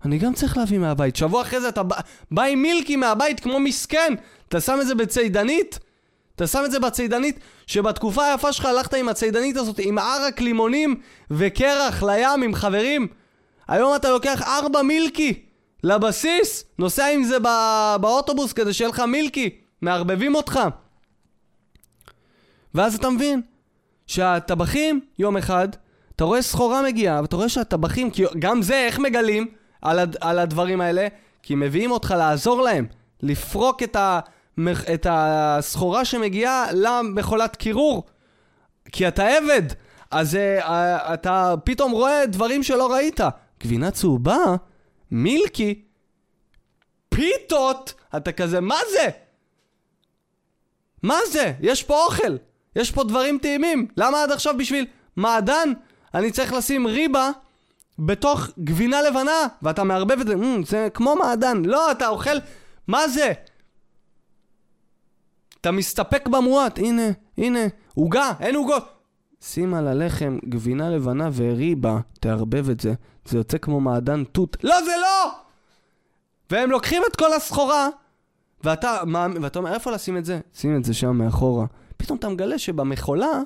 [0.05, 1.17] אני גם צריך להביא מהבית.
[1.17, 1.97] שבוע אחרי זה אתה בא,
[2.31, 4.15] בא עם מילקי מהבית כמו מסכן.
[4.49, 5.79] אתה שם את זה בצידנית?
[6.37, 11.01] אתה שם את זה בצידנית, שבתקופה היפה שלך הלכת עם הצידנית הזאת, עם ערק לימונים
[11.31, 13.07] וקרח לים עם חברים.
[13.69, 15.47] היום אתה לוקח ארבע מילקי
[15.85, 17.97] לבסיס, נוסע עם זה בא...
[18.01, 19.51] באוטובוס כדי שיהיה לך מילקי.
[19.83, 20.61] מערבבים אותך.
[22.75, 23.43] ואז אתה מבין
[24.07, 25.69] שהטבחים, יום אחד,
[26.17, 29.47] אתה רואה סחורה מגיעה, ואתה רואה שהטבחים, כי גם זה, איך מגלים
[29.83, 31.09] על, הד, על הדברים האלה?
[31.43, 32.87] כי מביאים אותך לעזור להם,
[33.23, 34.21] לפרוק את, ה,
[34.95, 38.05] את הסחורה שמגיעה למכולת קירור.
[38.93, 39.63] כי אתה עבד,
[40.11, 40.69] אז uh, uh,
[41.15, 43.21] אתה פתאום רואה דברים שלא ראית.
[43.63, 44.57] גבינה צהובה?
[45.11, 45.83] מילקי?
[47.09, 47.95] פיתות?
[48.17, 49.09] אתה כזה, מה זה?
[51.03, 51.53] מה זה?
[51.61, 52.37] יש פה אוכל,
[52.77, 53.89] יש פה דברים טעימים.
[53.97, 55.73] למה עד עכשיו בשביל מעדן
[56.15, 57.31] אני צריך לשים ריבה
[57.99, 61.65] בתוך גבינה לבנה, ואתה מערבב את זה, mm, זה כמו מעדן.
[61.65, 62.37] לא, אתה אוכל,
[62.89, 63.33] מה זה?
[65.61, 67.03] אתה מסתפק במועט, הנה,
[67.39, 67.61] הנה,
[67.95, 68.89] עוגה, אין עוגות.
[69.41, 72.95] שים על הלחם גבינה לבנה וריבה, תערבב את זה,
[73.29, 74.57] זה יוצא כמו מעדן תות.
[74.63, 75.33] לא, זה לא!
[76.51, 77.89] והם לוקחים את כל הסחורה,
[78.65, 80.41] ואתה, מה, ואתה אומר, איפה לשים את זה?
[80.55, 81.67] שים את זה שם מאחורה.
[81.97, 83.41] פתאום אתה מגלה שבמכולה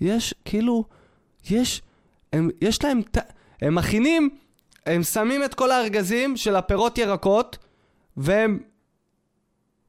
[0.00, 0.84] יש כאילו,
[1.50, 1.82] יש,
[2.32, 3.02] הם, יש להם,
[3.62, 4.30] הם מכינים,
[4.86, 7.58] הם שמים את כל הארגזים של הפירות ירקות,
[8.16, 8.58] והם,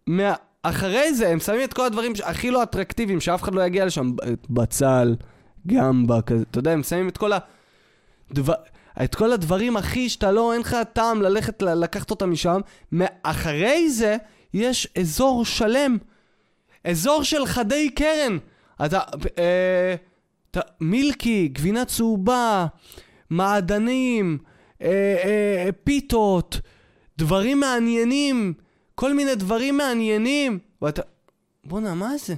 [0.07, 0.33] מה,
[0.63, 4.11] אחרי זה הם שמים את כל הדברים הכי לא אטרקטיביים, שאף אחד לא יגיע לשם,
[4.49, 5.15] בצל,
[5.67, 7.37] גמבה, כזה, אתה יודע, הם שמים את כל ה...
[9.03, 12.61] את כל הדברים הכי שאתה לא, אין לך טעם ללכת לקחת אותם משם.
[13.23, 14.17] אחרי זה
[14.53, 15.97] יש אזור שלם,
[16.83, 18.37] אזור של חדי קרן.
[18.85, 18.99] אתה,
[19.37, 19.95] אה,
[20.51, 22.65] אתה, מילקי, גבינה צהובה,
[23.29, 24.37] מעדנים,
[24.81, 24.87] אה,
[25.23, 26.59] אה, פיתות,
[27.17, 28.53] דברים מעניינים,
[28.95, 30.59] כל מיני דברים מעניינים.
[30.81, 31.01] ואתה,
[31.63, 32.35] בואנה, מה זה?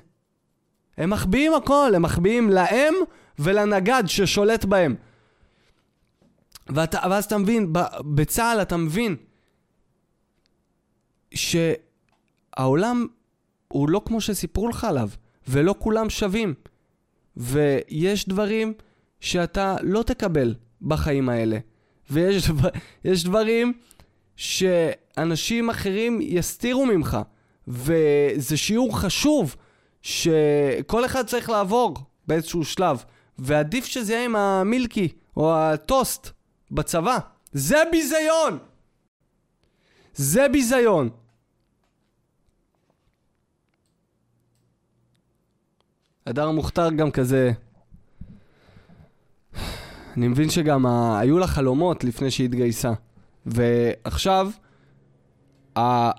[0.97, 2.93] הם מחביאים הכל, הם מחביאים להם
[3.39, 4.95] ולנגד ששולט בהם.
[6.67, 9.15] ואתה, ואז אתה מבין, בצה"ל אתה מבין
[11.33, 13.07] שהעולם
[13.67, 15.09] הוא לא כמו שסיפרו לך עליו,
[15.47, 16.53] ולא כולם שווים.
[17.37, 18.73] ויש דברים
[19.19, 21.57] שאתה לא תקבל בחיים האלה.
[22.09, 22.69] ויש דבר,
[23.25, 23.73] דברים
[24.35, 27.17] שאנשים אחרים יסתירו ממך.
[27.67, 29.55] וזה שיעור חשוב
[30.01, 31.97] שכל אחד צריך לעבור
[32.27, 33.03] באיזשהו שלב.
[33.39, 36.29] ועדיף שזה יהיה עם המילקי או הטוסט
[36.71, 37.19] בצבא.
[37.51, 38.59] זה ביזיון!
[40.13, 41.09] זה ביזיון.
[46.25, 47.51] הדר מוכתר גם כזה...
[50.17, 51.19] אני מבין שגם ה...
[51.19, 52.93] היו לה חלומות לפני שהיא התגייסה.
[53.45, 54.51] ועכשיו,
[55.77, 56.11] ה...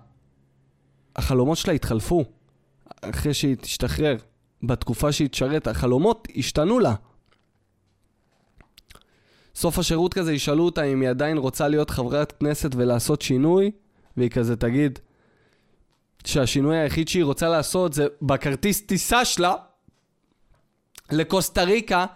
[1.16, 2.24] החלומות שלה התחלפו
[3.00, 4.16] אחרי שהיא תשתחרר.
[4.62, 6.94] בתקופה שהיא תשרת, החלומות השתנו לה.
[9.56, 13.70] סוף השירות כזה ישאלו אותה אם היא עדיין רוצה להיות חברת כנסת ולעשות שינוי,
[14.16, 14.98] והיא כזה תגיד
[16.24, 19.54] שהשינוי היחיד שהיא רוצה לעשות זה בכרטיס טיסה שלה
[21.12, 22.06] לקוסטה ריקה,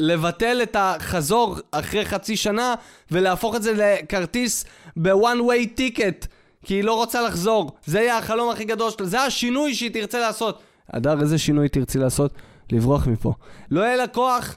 [0.00, 2.74] לבטל את החזור אחרי חצי שנה
[3.10, 4.64] ולהפוך את זה לכרטיס
[4.96, 6.26] ב-one way ticket,
[6.64, 7.76] כי היא לא רוצה לחזור.
[7.84, 10.62] זה יהיה החלום הכי גדול שלה, זה השינוי שהיא תרצה לעשות.
[10.90, 12.32] הדר, איזה שינוי תרצי לעשות?
[12.72, 13.32] לברוח מפה.
[13.70, 14.56] לא יהיה לה כוח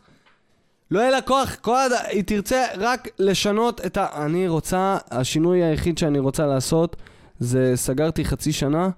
[0.91, 1.91] לא יהיה לה כוח, הד...
[2.07, 4.25] היא תרצה רק לשנות את ה...
[4.25, 6.95] אני רוצה, השינוי היחיד שאני רוצה לעשות
[7.39, 8.89] זה סגרתי חצי שנה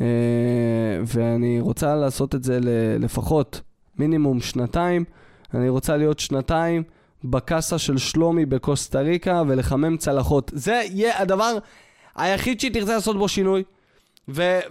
[0.00, 0.06] אה,
[1.06, 2.58] ואני רוצה לעשות את זה
[2.98, 3.60] לפחות
[3.98, 5.04] מינימום שנתיים.
[5.54, 6.82] אני רוצה להיות שנתיים
[7.24, 10.50] בקאסה של שלומי בקוסטה ריקה ולחמם צלחות.
[10.54, 11.58] זה יהיה הדבר
[12.16, 13.62] היחיד שהיא תרצה לעשות בו שינוי.
[14.28, 14.62] וזה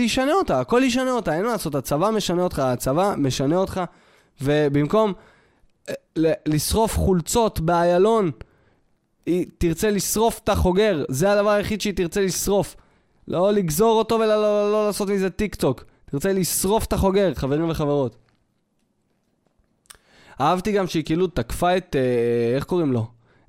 [0.00, 3.80] ישנה אותה, הכל ישנה אותה, אין מה לעשות, הצבא משנה אותך, הצבא משנה אותך,
[4.40, 5.12] ובמקום
[5.88, 5.94] אה,
[6.46, 8.30] לשרוף חולצות באיילון,
[9.26, 12.76] היא תרצה לשרוף את החוגר, זה הדבר היחיד שהיא תרצה לשרוף.
[13.28, 15.84] לא לגזור אותו ולא לא, לא, לא לעשות מזה טיק טוק.
[16.10, 18.16] תרצה לשרוף את החוגר, חברים וחברות.
[20.40, 23.06] אהבתי גם שהיא כאילו תקפה את, אה, איך קוראים לו?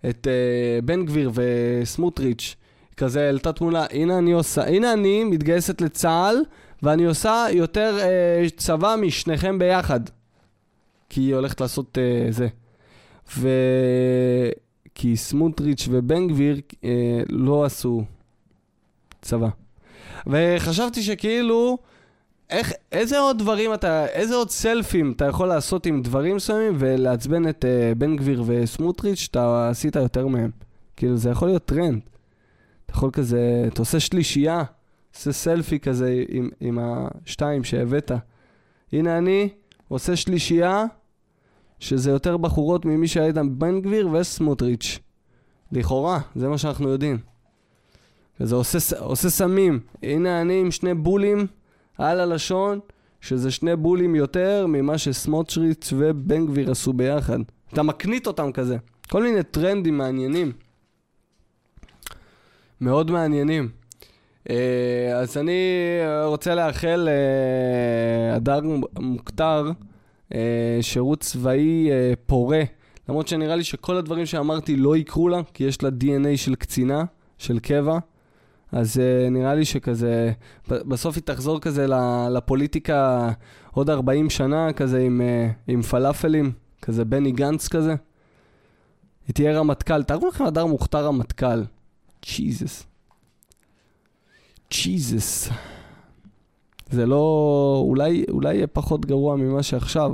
[0.10, 2.56] את אה, בן גביר וסמוטריץ'.
[2.98, 6.36] כזה העלתה תמונה, הנה אני עושה, הנה אני מתגייסת לצה"ל,
[6.84, 10.00] ואני עושה יותר אה, צבא משניכם ביחד.
[11.10, 12.48] כי היא הולכת לעשות אה, זה.
[13.38, 13.50] ו...
[14.96, 18.04] כי סמוטריץ' ובן גביר אה, לא עשו
[19.22, 19.50] צבא.
[20.28, 21.78] וחשבתי שכאילו,
[22.50, 27.50] איך, איזה עוד דברים אתה, איזה עוד סלפים אתה יכול לעשות עם דברים מסוימים ולעצבן
[27.50, 30.52] את אה, בן גביר וסמוטריץ' שאתה עשית יותר מהם.
[30.96, 32.00] כאילו, זה יכול להיות טרנד.
[32.92, 34.64] אתה יכול כזה, אתה עושה שלישייה,
[35.16, 38.12] עושה סלפי כזה עם, עם השתיים שהבאת.
[38.94, 39.50] הנה אני
[39.88, 40.86] עושה שלישייה,
[41.80, 45.00] שזה יותר בחורות ממי שהיה איתם בן גביר וסמוטריץ'.
[45.72, 47.18] לכאורה, זה מה שאנחנו יודעים.
[48.40, 49.80] וזה עושה, עושה סמים.
[50.04, 51.48] הנה אני עם שני בולים
[51.98, 52.80] על הלשון,
[53.22, 57.40] שזה שני בולים יותר ממה שסמוטריץ' ובן גביר עשו ביחד.
[57.74, 58.78] אתה מקנית אותם כזה.
[59.10, 60.52] כל מיני טרנדים מעניינים.
[62.82, 63.70] מאוד מעניינים.
[64.50, 65.62] אה, אז אני
[66.26, 67.08] רוצה לאחל
[68.34, 69.72] להדר אה, מוכתר
[70.34, 71.90] אה, שירות צבאי
[72.26, 72.62] פורה.
[73.10, 77.04] למרות שנראה לי שכל הדברים שאמרתי לא יקרו לה, כי יש לה DNA של קצינה,
[77.38, 77.98] של קבע.
[78.72, 80.32] אז uh, נראה לי שכזה,
[80.68, 81.86] בסוף היא תחזור כזה
[82.32, 83.30] לפוליטיקה
[83.72, 87.96] עוד 40 שנה, כזה עם, uh, עם פלאפלים, כזה בני גנץ כזה.
[89.28, 90.04] היא תהיה רמטכ"ל.
[90.04, 91.64] תארו לכם הדר מוכתר רמטכ"ל.
[92.26, 92.84] ג'יזוס.
[94.72, 95.50] ג'יזוס.
[96.90, 97.84] זה לא...
[97.88, 100.12] אולי, אולי יהיה פחות גרוע ממה שעכשיו.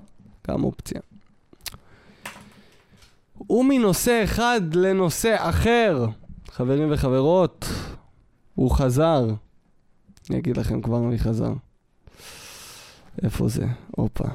[0.47, 1.01] גם אופציה.
[3.49, 6.07] ומנושא אחד לנושא אחר.
[6.51, 7.65] חברים וחברות,
[8.55, 9.27] הוא חזר.
[10.29, 11.53] אני אגיד לכם כבר מי חזר.
[13.23, 13.65] איפה זה?
[13.87, 14.27] הופה.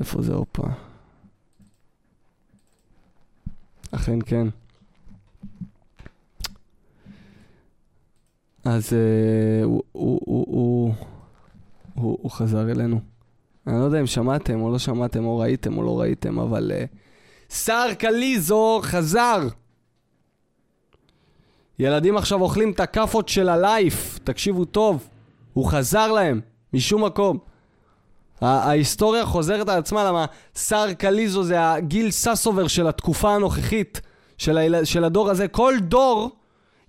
[0.00, 0.62] איפה זה הופה?
[3.90, 4.48] אכן כן.
[8.68, 10.94] אז uh, הוא, הוא, הוא,
[11.94, 13.00] הוא, הוא, חזר אלינו.
[13.66, 17.54] אני לא יודע אם שמעתם או לא שמעתם או ראיתם או לא ראיתם, אבל uh,
[17.54, 19.48] שר קליזו חזר.
[21.78, 25.08] ילדים עכשיו אוכלים את הכאפות של הלייף, תקשיבו טוב,
[25.52, 26.40] הוא חזר להם,
[26.72, 27.38] משום מקום.
[28.40, 34.00] ההיסטוריה חוזרת על עצמה, למה שר קליזו זה הגיל ססובר של התקופה הנוכחית,
[34.38, 34.84] של, היל...
[34.84, 35.48] של הדור הזה.
[35.48, 36.30] כל דור,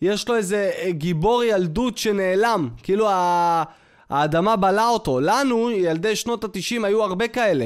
[0.01, 3.07] יש לו איזה גיבור ילדות שנעלם, כאילו
[4.09, 5.19] האדמה בלעה אותו.
[5.19, 7.65] לנו, ילדי שנות התשעים, היו הרבה כאלה.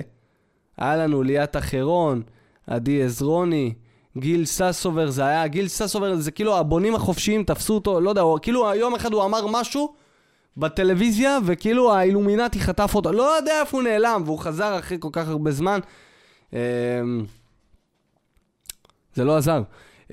[0.77, 2.21] היה לנו ליאת אחרון,
[2.67, 3.73] עדי עזרוני,
[4.17, 8.73] גיל ססובר, זה היה, גיל ססובר זה כאילו הבונים החופשיים תפסו אותו, לא יודע, כאילו
[8.75, 9.93] יום אחד הוא אמר משהו
[10.57, 15.27] בטלוויזיה, וכאילו האילומינטי חטף אותו, לא יודע איפה הוא נעלם, והוא חזר אחרי כל כך
[15.27, 15.79] הרבה זמן.
[16.53, 16.59] אמ,
[19.13, 19.61] זה לא עזר.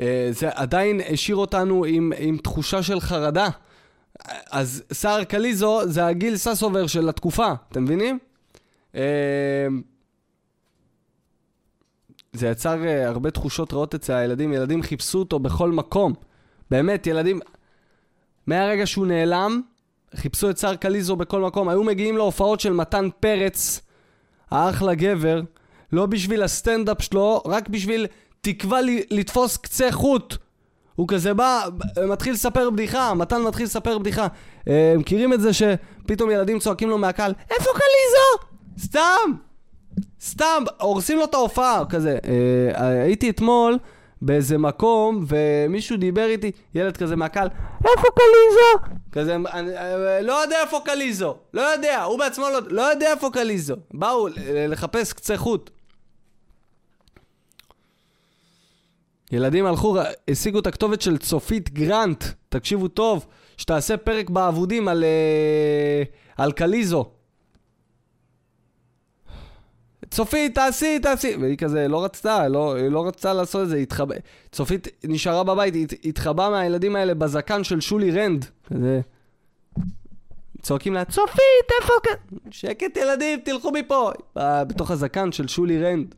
[0.01, 3.49] אה, זה עדיין השאיר אותנו עם, עם תחושה של חרדה.
[4.51, 8.19] אז סער קליזו זה הגיל ססובר של התקופה, אתם מבינים?
[8.95, 9.01] אמ,
[12.33, 16.15] זה יצר uh, הרבה תחושות רעות אצל הילדים, ילדים חיפשו אותו בכל מקום.
[16.71, 17.41] באמת, ילדים...
[18.47, 19.61] מהרגע שהוא נעלם,
[20.15, 21.69] חיפשו את שר קליזו בכל מקום.
[21.69, 23.81] היו מגיעים להופעות של מתן פרץ,
[24.51, 25.41] האחלה גבר,
[25.93, 28.07] לא בשביל הסטנדאפ שלו, רק בשביל
[28.41, 30.37] תקווה לתפוס קצה חוט.
[30.95, 31.65] הוא כזה בא,
[32.09, 34.27] מתחיל לספר בדיחה, מתן מתחיל לספר בדיחה.
[34.69, 38.49] אה, מכירים את זה שפתאום ילדים צועקים לו מהקהל, איפה קליזו?
[38.79, 39.33] סתם!
[40.21, 42.19] סתם, הורסים לו את ההופעה, כזה.
[42.29, 43.79] אה, הייתי אתמול
[44.23, 47.49] באיזה מקום, ומישהו דיבר איתי, ילד כזה מהקהל,
[47.85, 48.95] איפה קליזו?
[49.13, 53.31] כזה, אני, אה, לא יודע איפה קליזו, לא יודע, הוא בעצמו לא, לא יודע איפה
[53.33, 53.77] קליזו.
[53.95, 54.29] באו
[54.69, 55.71] לחפש קצה חוט.
[59.33, 59.97] ילדים הלכו,
[60.31, 66.03] השיגו את הכתובת של צופית גרנט, תקשיבו טוב, שתעשה פרק באבודים על, אה,
[66.37, 67.11] על קליזו.
[70.11, 71.37] צופית, תעשי, תעשי.
[71.41, 74.07] והיא כזה לא רצתה, לא, היא לא רצתה לעשות את זה, התחב...
[74.53, 78.47] צופית נשארה בבית, היא התחבאה מהילדים האלה בזקן של שולי רנד.
[78.67, 79.01] כזה...
[80.63, 82.39] צועקים לה, צופית, איפה כאן?
[82.51, 84.11] שקט ילדים, תלכו מפה.
[84.37, 86.15] בתוך הזקן של שולי רנד.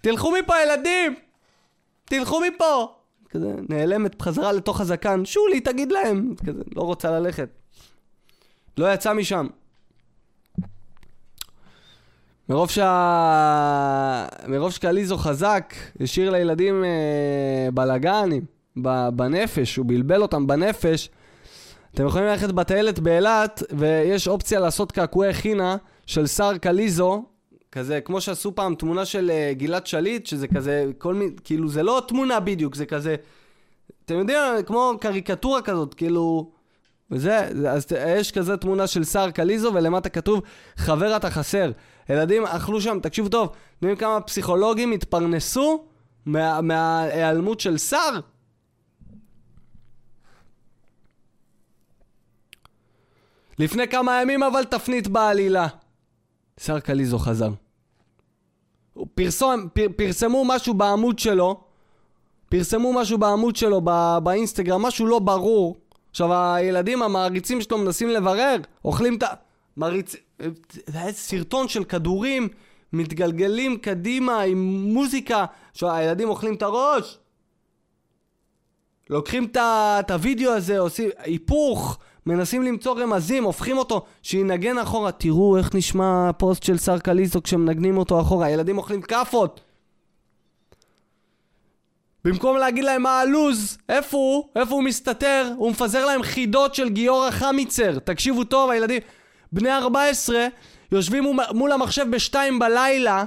[0.00, 1.14] תלכו מפה ילדים!
[2.04, 2.94] תלכו מפה!
[3.30, 6.34] כזה נעלמת בחזרה לתוך הזקן, שולי, תגיד להם.
[6.46, 7.48] כזה, לא רוצה ללכת.
[8.78, 9.46] לא יצא משם.
[12.48, 14.26] מרוב, שה...
[14.48, 18.44] מרוב שקליזו חזק, השאיר לילדים אה, בלאגנים,
[19.12, 21.10] בנפש, הוא בלבל אותם בנפש.
[21.94, 27.24] אתם יכולים ללכת בטיילת באילת, ויש אופציה לעשות קעקועי חינה של שר קליזו,
[27.72, 31.82] כזה, כמו שעשו פעם תמונה של uh, גלעד שליט, שזה כזה, כל מיני, כאילו, זה
[31.82, 33.16] לא תמונה בדיוק, זה כזה,
[34.04, 36.52] אתם יודעים, כמו קריקטורה כזאת, כאילו,
[37.10, 37.86] וזה, אז
[38.18, 40.42] יש כזה תמונה של שר קליזו, ולמטה כתוב,
[40.76, 41.70] חבר אתה חסר.
[42.08, 45.84] ילדים אכלו שם, תקשיבו טוב, אתם יודעים כמה פסיכולוגים התפרנסו
[46.26, 48.20] מה, מההיעלמות של שר?
[53.58, 55.66] לפני כמה ימים אבל תפנית בעלילה.
[56.60, 57.50] שר קליזו חזר.
[59.14, 61.60] פרסום, פר, פרסמו משהו בעמוד שלו,
[62.48, 65.76] פרסמו משהו בעמוד שלו בא, באינסטגרם, משהו לא ברור.
[66.10, 69.26] עכשיו הילדים המעריצים שלו מנסים לברר, אוכלים את ה...
[69.76, 70.16] מריצ...
[70.86, 72.48] זה היה סרטון של כדורים
[72.92, 74.58] מתגלגלים קדימה עם
[74.92, 77.18] מוזיקה, שהילדים אוכלים את הראש.
[79.10, 85.12] לוקחים את הווידאו הזה, עושים היפוך, מנסים למצוא רמזים, הופכים אותו, שינגן אחורה.
[85.12, 88.46] תראו איך נשמע הפוסט של שר קליסטו כשמנגנים אותו אחורה.
[88.46, 89.60] הילדים אוכלים כאפות.
[92.24, 94.48] במקום להגיד להם מה הלו"ז, איפה הוא?
[94.56, 95.52] איפה הוא מסתתר?
[95.56, 97.98] הוא מפזר להם חידות של גיורא חמיצר.
[97.98, 99.00] תקשיבו טוב, הילדים...
[99.52, 100.46] בני 14
[100.92, 103.24] יושבים מול המחשב בשתיים בלילה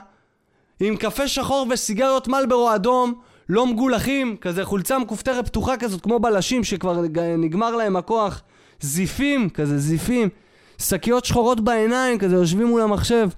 [0.80, 6.64] עם קפה שחור וסיגריות מלברו אדום לא מגולחים, כזה חולצה מכופתרת פתוחה כזאת כמו בלשים
[6.64, 7.02] שכבר
[7.38, 8.42] נגמר להם הכוח.
[8.82, 10.30] זיפים, כזה זיפים.
[10.78, 13.30] שקיות שחורות בעיניים, כזה יושבים מול המחשב.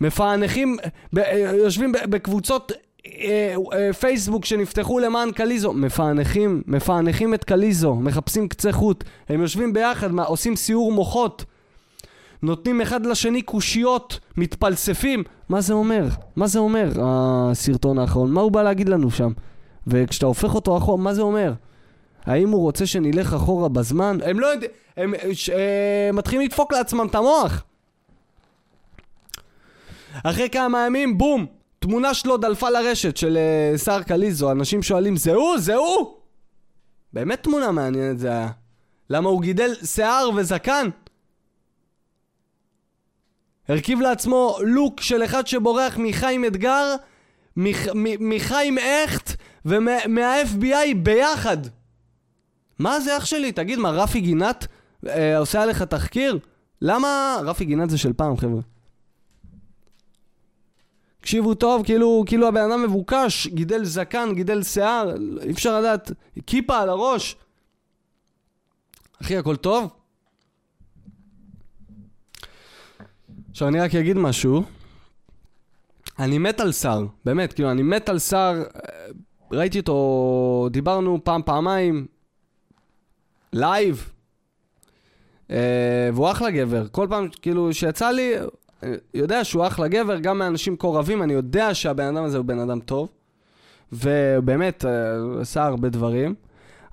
[0.00, 0.76] מפענחים,
[1.12, 2.72] ב, אה, יושבים בקבוצות
[3.06, 9.72] אה, אה, פייסבוק שנפתחו למען קליזו, מפענחים, מפענחים את קליזו, מחפשים קצה חוט, הם יושבים
[9.72, 11.44] ביחד, עושים סיור מוחות,
[12.42, 16.06] נותנים אחד לשני קושיות, מתפלספים, מה זה אומר?
[16.36, 18.32] מה זה אומר הסרטון האחרון?
[18.32, 19.32] מה הוא בא להגיד לנו שם?
[19.86, 21.52] וכשאתה הופך אותו אחורה, מה זה אומר?
[22.26, 24.18] האם הוא רוצה שנלך אחורה בזמן?
[24.24, 27.64] הם לא יודעים, הם ש, אה, מתחילים לדפוק לעצמם את המוח.
[30.24, 31.46] אחרי כמה ימים, בום,
[31.78, 35.58] תמונה שלו דלפה לרשת של אה, שר קליזו, אנשים שואלים, זה הוא?
[35.58, 36.14] זה הוא?
[37.12, 38.48] באמת תמונה מעניינת זה היה.
[39.10, 40.88] למה הוא גידל שיער וזקן?
[43.72, 46.94] הרכיב לעצמו לוק של אחד שבורח מחיים אתגר,
[47.56, 47.86] מח,
[48.20, 49.32] מחיים הכט
[49.64, 51.56] ומה-FBI ביחד.
[52.78, 53.52] מה זה אח שלי?
[53.52, 54.66] תגיד, מה, רפי גינת
[55.06, 56.38] אה, עושה עליך תחקיר?
[56.82, 57.38] למה...
[57.44, 58.60] רפי גינת זה של פעם, חבר'ה.
[61.20, 66.12] תקשיבו טוב, כאילו, כאילו הבן אדם מבוקש, גידל זקן, גידל שיער, אי אפשר לדעת,
[66.46, 67.36] כיפה על הראש.
[69.22, 70.01] אחי, הכל טוב?
[73.52, 74.62] עכשיו אני רק אגיד משהו.
[76.18, 78.62] אני מת על שר, באמת, כאילו, אני מת על שר.
[79.52, 82.06] ראיתי אותו, דיברנו פעם, פעמיים,
[83.52, 84.10] לייב.
[85.50, 86.88] אה, והוא אחלה גבר.
[86.88, 88.32] כל פעם, כאילו, שיצא לי,
[89.14, 92.80] יודע שהוא אחלה גבר, גם מאנשים קרובים, אני יודע שהבן אדם הזה הוא בן אדם
[92.80, 93.08] טוב.
[93.92, 96.34] ובאמת, אה, עשה הרבה דברים.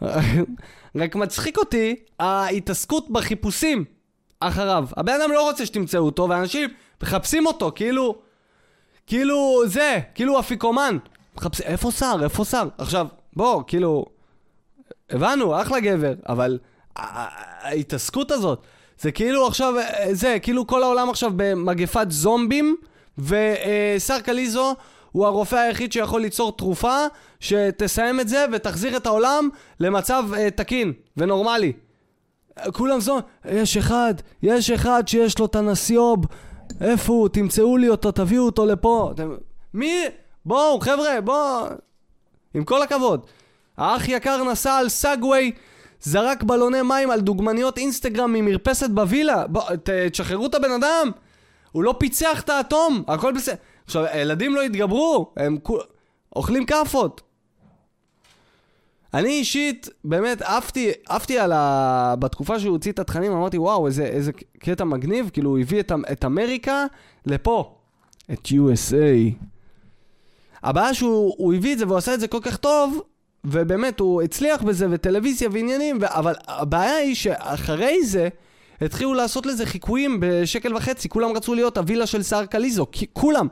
[0.95, 3.85] רק מצחיק אותי ההתעסקות בחיפושים
[4.39, 4.85] אחריו.
[4.97, 6.69] הבן אדם לא רוצה שתמצאו אותו, ואנשים
[7.03, 8.15] מחפשים אותו, כאילו...
[9.07, 10.97] כאילו זה, כאילו אפיקומן.
[11.35, 12.15] מחפשים, איפה שר?
[12.23, 12.67] איפה שר?
[12.77, 14.05] עכשיו, בוא, כאילו...
[15.09, 16.59] הבנו, אחלה גבר, אבל
[16.95, 18.61] ההתעסקות הזאת,
[18.99, 19.73] זה כאילו עכשיו,
[20.11, 22.75] זה, כאילו כל העולם עכשיו במגפת זומבים,
[23.17, 24.75] ושר קליזו
[25.11, 27.05] הוא הרופא היחיד שיכול ליצור תרופה
[27.39, 31.73] שתסיים את זה ותחזיר את העולם למצב uh, תקין ונורמלי.
[32.73, 36.25] כולם זו, יש אחד, יש אחד שיש לו את הנסיוב,
[36.81, 37.29] איפה הוא?
[37.29, 39.11] תמצאו לי אותו, תביאו אותו לפה.
[39.15, 39.35] אתם...
[39.73, 40.05] מי?
[40.45, 41.65] בואו, חבר'ה, בואו.
[42.53, 43.25] עם כל הכבוד.
[43.77, 45.51] האח יקר נסע על סאגווי,
[46.01, 49.47] זרק בלוני מים על דוגמניות אינסטגרם ממרפסת בווילה.
[49.47, 51.11] בואו, תשחררו את הבן אדם.
[51.71, 53.55] הוא לא פיצח את האטום, הכל בסדר.
[53.85, 55.81] עכשיו, הילדים לא התגברו, הם כול...
[56.35, 57.21] אוכלים כאפות.
[59.13, 62.15] אני אישית, באמת, עפתי, עפתי על ה...
[62.19, 65.91] בתקופה שהוא הוציא את התכנים, אמרתי, וואו, איזה, איזה קטע מגניב, כאילו, הוא הביא את,
[66.11, 66.85] את אמריקה
[67.25, 67.75] לפה.
[68.33, 69.45] את USA.
[70.63, 73.01] הבעיה שהוא הביא את זה והוא עשה את זה כל כך טוב,
[73.43, 76.05] ובאמת, הוא הצליח בזה, וטלוויזיה ועניינים, ו...
[76.07, 78.29] אבל הבעיה היא שאחרי זה,
[78.81, 83.47] התחילו לעשות לזה חיקויים בשקל וחצי, כולם רצו להיות הווילה של שר קליזו, כולם.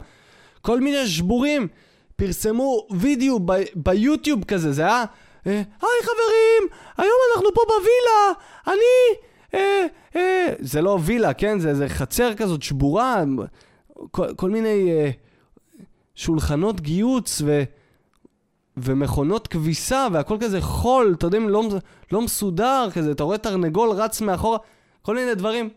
[0.61, 1.67] כל מיני שבורים
[2.15, 5.03] פרסמו וידאו ב- ביוטיוב כזה, זה היה...
[5.47, 8.31] אה, היי חברים, היום אנחנו פה בווילה,
[8.67, 9.17] אני...
[9.53, 9.85] אה,
[10.15, 11.59] אה, זה לא וילה, כן?
[11.59, 13.23] זה, זה חצר כזאת שבורה,
[14.11, 15.09] כל, כל מיני אה,
[16.15, 17.63] שולחנות גיוץ ו,
[18.77, 21.63] ומכונות כביסה והכל כזה חול, אתה יודע, לא,
[22.11, 24.57] לא מסודר כזה, אתה רואה תרנגול רץ מאחורה,
[25.01, 25.69] כל מיני דברים.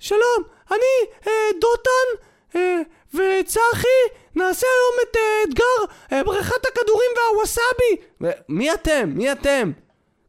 [0.00, 2.26] שלום, אני אה, דותן,
[2.56, 2.80] אה,
[3.14, 8.32] וצחי, נעשה היום את uh, אתגר uh, בריכת הכדורים והווסאבי.
[8.48, 9.12] מי אתם?
[9.14, 9.72] מי אתם?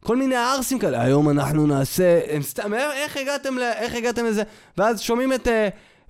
[0.04, 1.02] כל מיני ערסים כאלה.
[1.02, 2.20] היום אנחנו נעשה...
[2.28, 2.74] הם סתם...
[2.74, 3.62] איך הגעתם, ל...
[3.62, 4.42] איך הגעתם לזה?
[4.78, 5.50] ואז שומעים את, uh,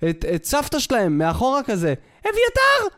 [0.09, 1.93] את, את סבתא שלהם מאחורה כזה.
[2.19, 2.95] אביתר!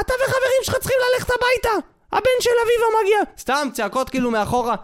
[0.00, 1.86] אתה וחברים שלך צריכים ללכת הביתה!
[2.12, 3.18] הבן של אביבה מגיע!
[3.38, 4.76] סתם צעקות כאילו מאחורה.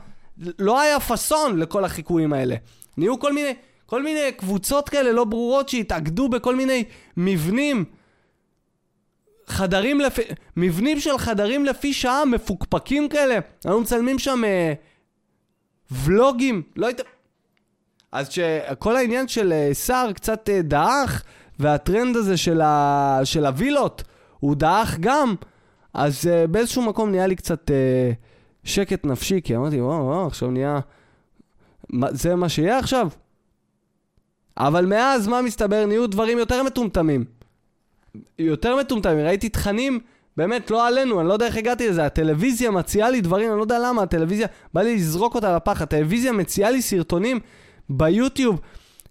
[0.59, 2.57] לא היה פאסון לכל החיקויים האלה.
[2.97, 3.55] נהיו כל מיני...
[3.87, 6.85] כל מיני קבוצות כאלה לא ברורות שהתאגדו בכל מיני
[7.17, 7.85] מבנים.
[9.47, 10.23] חדרים לפי...
[10.57, 13.39] מבנים של חדרים לפי שעה מפוקפקים כאלה.
[13.65, 14.73] היו מצלמים שם אה,
[15.91, 16.63] ולוגים.
[16.77, 17.01] לא היית...
[18.13, 21.23] אז שכל העניין של אה, שר קצת אה, דעך,
[21.59, 23.21] והטרנד הזה של, ה...
[23.25, 24.03] של הווילות,
[24.41, 25.35] הוא דעך גם,
[25.95, 28.13] אז אה, באיזשהו מקום נהיה לי קצת אה,
[28.65, 30.81] שקט נפשי, כי אמרתי, וואו, וואו, עכשיו נהיה...
[32.11, 33.09] זה מה שיהיה עכשיו?
[34.57, 35.87] אבל מאז, מה מסתבר?
[35.87, 37.25] נהיו דברים יותר מטומטמים.
[38.39, 39.27] יותר מטומטמים.
[39.27, 40.01] ראיתי תכנים,
[40.37, 42.07] באמת, לא עלינו, אני לא יודע איך הגעתי לזה.
[42.07, 45.83] הטלוויזיה מציעה לי דברים, אני לא יודע למה, הטלוויזיה, בא לי לזרוק אותה לפח.
[45.83, 47.41] הטלוויזיה מציעה לי סרטונים
[47.89, 48.61] ביוטיוב.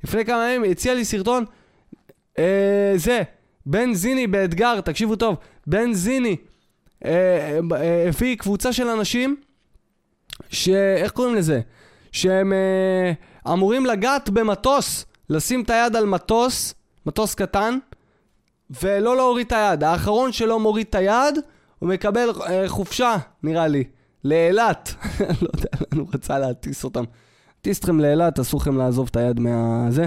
[0.03, 1.45] לפני כמה ימים הציע לי סרטון,
[2.39, 3.21] אה, זה,
[3.65, 5.35] בן זיני באתגר, תקשיבו טוב,
[5.67, 6.35] בן זיני
[7.05, 9.35] אה, אה, הביא קבוצה של אנשים,
[10.49, 10.69] ש...
[10.69, 11.61] איך קוראים לזה?
[12.11, 15.05] שהם אה, אמורים לגעת במטוס.
[15.29, 16.73] לשים את היד על מטוס
[17.05, 17.77] מטוס קטן,
[18.81, 19.83] ולא להוריד את היד.
[19.83, 21.35] האחרון שלא מוריד את היד,
[21.79, 23.83] הוא מקבל אה, חופשה, נראה לי,
[24.23, 24.95] לאילת.
[25.41, 27.03] לא יודע לאן הוא רצה להטיס אותם.
[27.61, 30.05] טיס אתכם לאילת, אסור לכם לעזוב את היד מהזה.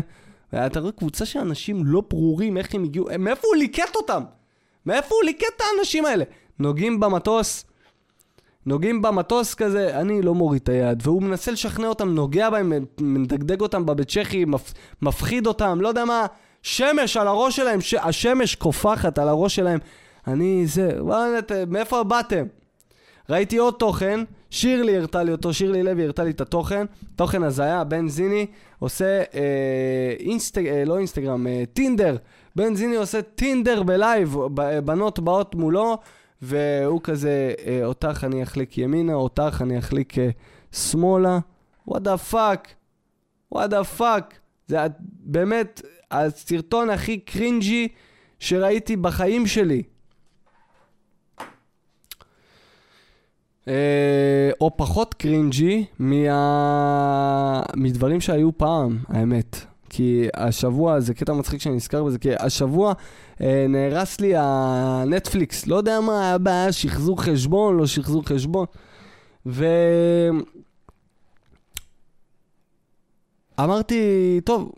[0.53, 4.23] ואתה רואה קבוצה של אנשים לא ברורים איך הם הגיעו, מאיפה הוא ליקט אותם?
[4.87, 6.25] מאיפה הוא ליקט את האנשים האלה?
[6.59, 7.65] נוגעים במטוס,
[8.67, 13.61] נוגעים במטוס כזה, אני לא מוריד את היד, והוא מנסה לשכנע אותם, נוגע בהם, מדגדג
[13.61, 16.27] אותם בבית צ'כי, מפ, מפחיד אותם, לא יודע מה,
[16.67, 17.95] שמש על הראש שלהם, ש...
[17.95, 19.79] השמש קופחת על הראש שלהם.
[20.27, 21.39] אני זה, וואלה,
[21.69, 22.47] מאיפה באתם?
[23.31, 26.87] ראיתי עוד תוכן, שירלי הראתה לי אותו, שירלי לוי הראתה לי את התוכן,
[27.17, 28.47] תוכן הזיה, בן זיני
[28.79, 30.67] עושה אה, אינסטג...
[30.67, 32.17] אה, לא אינסטגרם, אה, טינדר.
[32.57, 34.37] בן זיני עושה טינדר בלייב,
[34.85, 35.99] בנות באות מולו,
[36.43, 40.29] והוא כזה, אה, אותך אני אחליק ימינה, אותך אני אחליק אה,
[40.73, 41.39] שמאלה.
[41.87, 42.69] what the fuck,
[43.53, 44.46] what the fuck.
[44.69, 47.89] זה באמת הסרטון הכי cringy
[48.41, 49.83] שראיתי בחיים שלי.
[53.69, 57.63] אה, או פחות cringy מה...
[57.77, 59.57] מדברים שהיו פעם, האמת.
[59.91, 62.93] כי השבוע, זה קטע מצחיק שאני נזכר בזה, כי השבוע
[63.41, 68.67] אה, נהרס לי הנטפליקס, לא יודע מה היה בעיה, שחזור חשבון, לא שחזור חשבון.
[69.47, 69.67] ו...
[73.61, 74.73] אמרתי, טוב,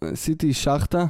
[0.00, 1.04] עשיתי שחטה,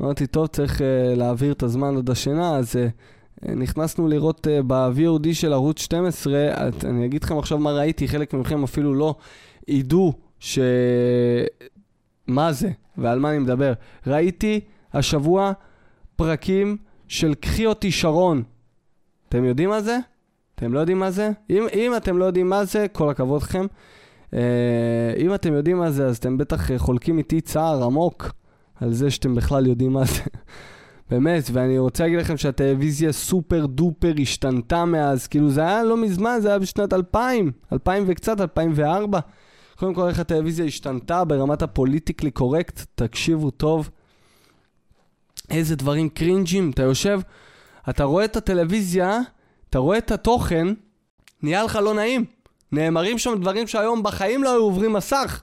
[0.00, 0.82] אמרתי, טוב, צריך uh,
[1.16, 6.84] להעביר את הזמן עד השינה, אז uh, נכנסנו לראות uh, ב-VOD של ערוץ 12, את,
[6.84, 9.14] אני אגיד לכם עכשיו מה ראיתי, חלק מכם אפילו לא
[9.68, 10.58] ידעו ש...
[12.26, 13.72] מה זה ועל מה אני מדבר.
[14.06, 14.60] ראיתי
[14.92, 15.52] השבוע
[16.16, 16.76] פרקים
[17.08, 18.42] של קחי אותי שרון.
[19.28, 19.98] אתם יודעים מה זה?
[20.54, 21.30] אתם לא יודעים מה זה?
[21.50, 23.66] אם, אם אתם לא יודעים מה זה, כל הכבוד לכם.
[24.30, 24.36] Uh,
[25.18, 28.32] אם אתם יודעים מה זה, אז אתם בטח חולקים איתי צער עמוק
[28.80, 30.20] על זה שאתם בכלל יודעים מה זה.
[31.10, 36.38] באמת, ואני רוצה להגיד לכם שהטלוויזיה super duper השתנתה מאז, כאילו זה היה לא מזמן,
[36.40, 39.20] זה היה בשנת 2000, 2000 וקצת, 2004.
[39.76, 43.90] קודם כל איך הטלוויזיה השתנתה ברמת ה political correct, תקשיבו טוב.
[45.50, 47.20] איזה דברים קרינג'ים, אתה יושב,
[47.90, 49.18] אתה רואה את הטלוויזיה,
[49.70, 50.66] אתה רואה את התוכן,
[51.42, 52.33] נהיה לך לא נעים.
[52.74, 55.42] נאמרים שם דברים שהיום בחיים לא היו עוברים מסך.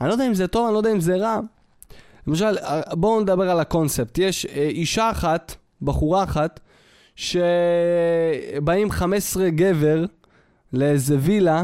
[0.00, 1.40] אני לא יודע אם זה טוב, אני לא יודע אם זה רע.
[2.26, 2.56] למשל,
[2.92, 4.18] בואו נדבר על הקונספט.
[4.18, 6.60] יש אה, אישה אחת, בחורה אחת,
[7.16, 10.04] שבאים 15 גבר
[10.72, 11.62] לאיזה וילה,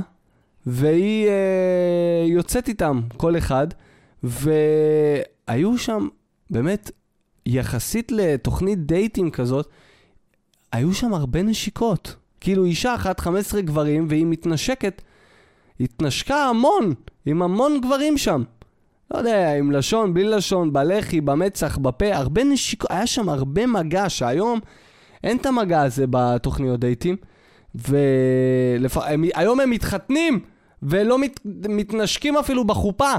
[0.67, 3.67] והיא אה, יוצאת איתם, כל אחד,
[4.23, 6.09] והיו שם
[6.51, 6.91] באמת,
[7.47, 9.69] יחסית לתוכנית דייטים כזאת,
[10.73, 12.17] היו שם הרבה נשיקות.
[12.45, 15.03] כאילו אישה אחת, 15 גברים, והיא מתנשקת,
[15.81, 16.95] התנשקה המון,
[17.27, 18.43] עם המון גברים שם.
[19.11, 24.09] לא יודע, עם לשון, בלי לשון, בלחי, במצח, בפה, הרבה נשיקות, היה שם הרבה מגע
[24.09, 24.61] שהיום
[25.25, 27.17] אין את המגע הזה בתוכניות דייטים.
[27.75, 30.41] והיום הם מתחתנים
[30.83, 31.41] ולא מת...
[31.69, 33.13] מתנשקים אפילו בחופה.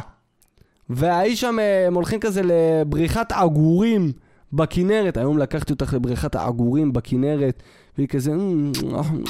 [0.89, 4.11] והאיש שם, הם הולכים כזה לבריחת עגורים
[4.53, 5.17] בכנרת.
[5.17, 7.63] היום לקחתי אותך לבריחת העגורים בכנרת,
[7.97, 8.31] והיא כזה,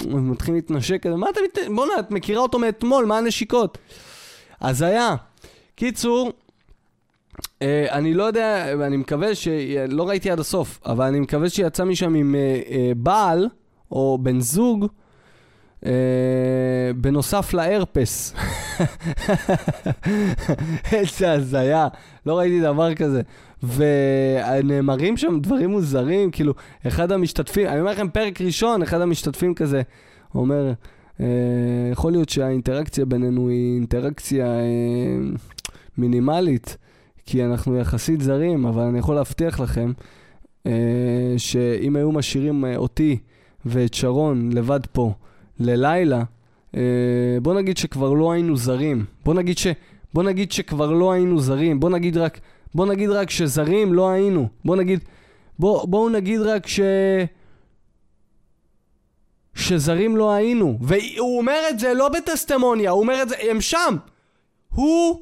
[0.08, 1.58] מתחילים להתנשק כזה, מה אתה מת...
[1.76, 3.78] בואנה, את מכירה אותו מאתמול, מה הנשיקות?
[4.60, 5.16] אז היה.
[5.76, 6.32] קיצור,
[7.62, 9.48] אה, אני לא יודע, אני מקווה ש...
[9.90, 13.50] לא ראיתי עד הסוף, אבל אני מקווה שיצא משם עם אה, אה, בעל,
[13.92, 14.88] או בן זוג,
[16.96, 18.34] בנוסף להרפס.
[20.92, 21.88] איזה הזיה,
[22.26, 23.22] לא ראיתי דבר כזה.
[23.76, 26.54] ונאמרים שם דברים מוזרים, כאילו,
[26.88, 29.82] אחד המשתתפים, אני אומר לכם, פרק ראשון, אחד המשתתפים כזה
[30.36, 30.74] אומר,
[31.92, 34.46] יכול להיות שהאינטראקציה בינינו היא אינטראקציה
[35.98, 36.78] מינימלית.
[37.26, 39.92] כי אנחנו יחסית זרים, אבל אני יכול להבטיח לכם
[40.66, 43.18] אה, שאם היו משאירים אה, אותי
[43.66, 45.14] ואת שרון לבד פה
[45.60, 46.24] ללילה,
[46.76, 46.82] אה,
[47.42, 49.06] בוא נגיד שכבר לא היינו זרים.
[49.26, 49.68] בוא נגיד, ש,
[50.14, 51.80] בוא נגיד שכבר לא היינו זרים.
[51.80, 52.40] בוא נגיד רק,
[52.76, 54.48] בוא נגיד רק שזרים לא היינו.
[54.66, 55.00] בוא נגיד,
[55.60, 56.80] בוא, בואו נגיד רק ש...
[59.54, 60.78] שזרים לא היינו.
[60.82, 63.96] והוא אומר את זה לא בטסטמוניה, הוא אומר את זה, הם שם.
[64.74, 65.22] הוא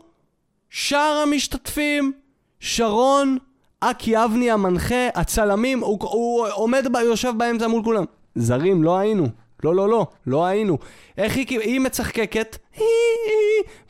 [0.70, 2.12] שאר המשתתפים,
[2.60, 3.38] שרון,
[3.80, 8.04] אקי אבני המנחה, הצלמים, הוא, הוא עומד, ב, יושב באמצע מול כולם.
[8.36, 9.28] זרים, לא היינו.
[9.64, 10.78] לא, לא, לא, לא היינו.
[11.18, 12.58] איך היא, היא מצחקקת,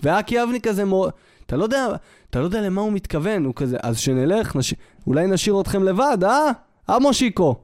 [0.03, 1.07] ואקי אבני כזה מו...
[1.45, 1.87] אתה לא יודע,
[2.33, 4.73] אתה לא יודע למה הוא מתכוון, הוא כזה, אז שנלך, נש...
[5.07, 6.51] אולי נשאיר אתכם לבד, אה?
[6.89, 7.55] אה מושיקו?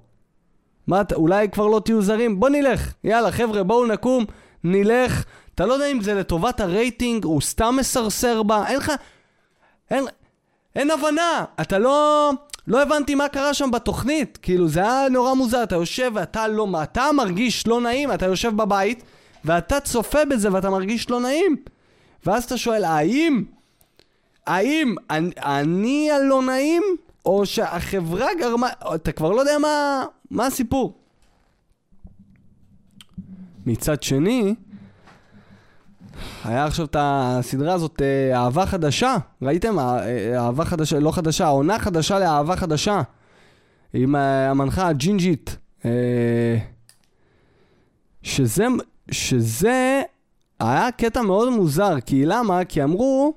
[0.88, 2.40] מה, אולי כבר לא תהיו זרים?
[2.40, 2.94] בוא נלך.
[3.04, 4.26] יאללה, חבר'ה, בואו נקום,
[4.64, 5.24] נלך.
[5.56, 8.92] אתה לא יודע אם זה לטובת הרייטינג, הוא סתם מסרסר בה, אין לך...
[9.92, 10.06] אין...
[10.76, 11.46] אין הבנה.
[11.62, 12.32] אתה לא...
[12.68, 14.40] לא הבנתי מה קרה שם בתוכנית.
[14.42, 15.64] כאילו, זה היה נורא מוזר.
[15.64, 16.68] אתה יושב ואתה לא...
[16.84, 19.04] אתה מרגיש לא נעים, אתה יושב בבית,
[19.46, 21.56] ואתה צופה בזה ואתה מרגיש לא נעים.
[22.26, 23.44] ואז אתה שואל, האם...
[24.48, 26.84] האם אני, אני הלא נעים,
[27.26, 28.68] או שהחברה גרמה...
[28.96, 30.94] אתה כבר לא יודע מה, מה הסיפור.
[33.66, 34.56] מצד שני,
[36.44, 39.18] היה עכשיו את הסדרה הזאת, אה, אהבה חדשה.
[39.42, 39.80] ראיתם?
[39.80, 43.02] אה, אה, אהבה חדשה, לא חדשה, עונה חדשה לאהבה חדשה.
[43.94, 45.58] עם המנחה הג'ינג'ית.
[48.24, 48.66] שזה,
[49.12, 50.02] שזה
[50.60, 52.00] היה קטע מאוד מוזר.
[52.06, 52.66] כי למה?
[52.66, 53.34] כי אמרו,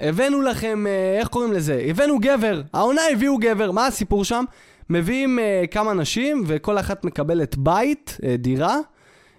[0.00, 0.84] הבאנו לכם,
[1.18, 1.82] איך קוראים לזה?
[1.88, 2.62] הבאנו גבר.
[2.72, 3.72] העונה הביאו גבר.
[3.72, 4.44] מה הסיפור שם?
[4.90, 5.38] מביאים
[5.70, 8.78] כמה נשים, וכל אחת מקבלת בית, דירה.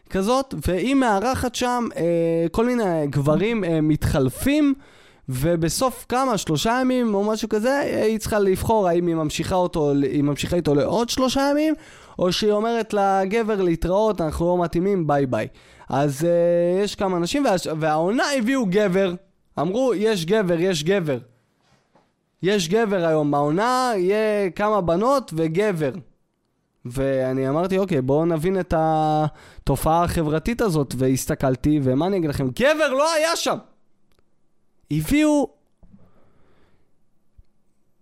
[0.09, 4.73] כזאת, והיא מארחת שם אה, כל מיני גברים אה, מתחלפים,
[5.29, 10.23] ובסוף כמה, שלושה ימים או משהו כזה, היא צריכה לבחור האם היא ממשיכה, אותו, היא
[10.23, 11.73] ממשיכה איתו לעוד שלושה ימים,
[12.19, 15.47] או שהיא אומרת לגבר להתראות, אנחנו לא מתאימים, ביי ביי.
[15.89, 19.13] אז אה, יש כמה אנשים, וה, והעונה הביאו גבר,
[19.61, 21.17] אמרו, יש גבר, יש גבר.
[22.43, 25.91] יש גבר היום, בעונה יהיה כמה בנות וגבר.
[26.85, 32.47] ואני אמרתי, אוקיי, בואו נבין את התופעה החברתית הזאת, והסתכלתי, ומה אני אגיד לכם?
[32.49, 33.57] גבר לא היה שם!
[34.91, 35.49] הביאו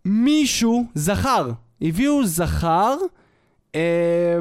[0.06, 1.52] מישהו, זכר,
[1.82, 2.98] הביאו זכר,
[3.76, 4.38] אה,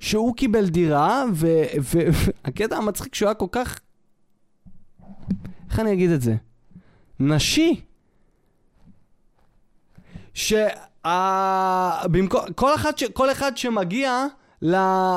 [0.00, 1.24] שהוא קיבל דירה,
[1.82, 3.80] והקטע המצחיק שהוא היה כל כך...
[5.76, 6.34] איך אני אגיד את זה?
[7.20, 7.80] נשי.
[10.34, 10.54] ש...
[12.04, 14.26] במקום, כל, אחד ש, אחד שמגיע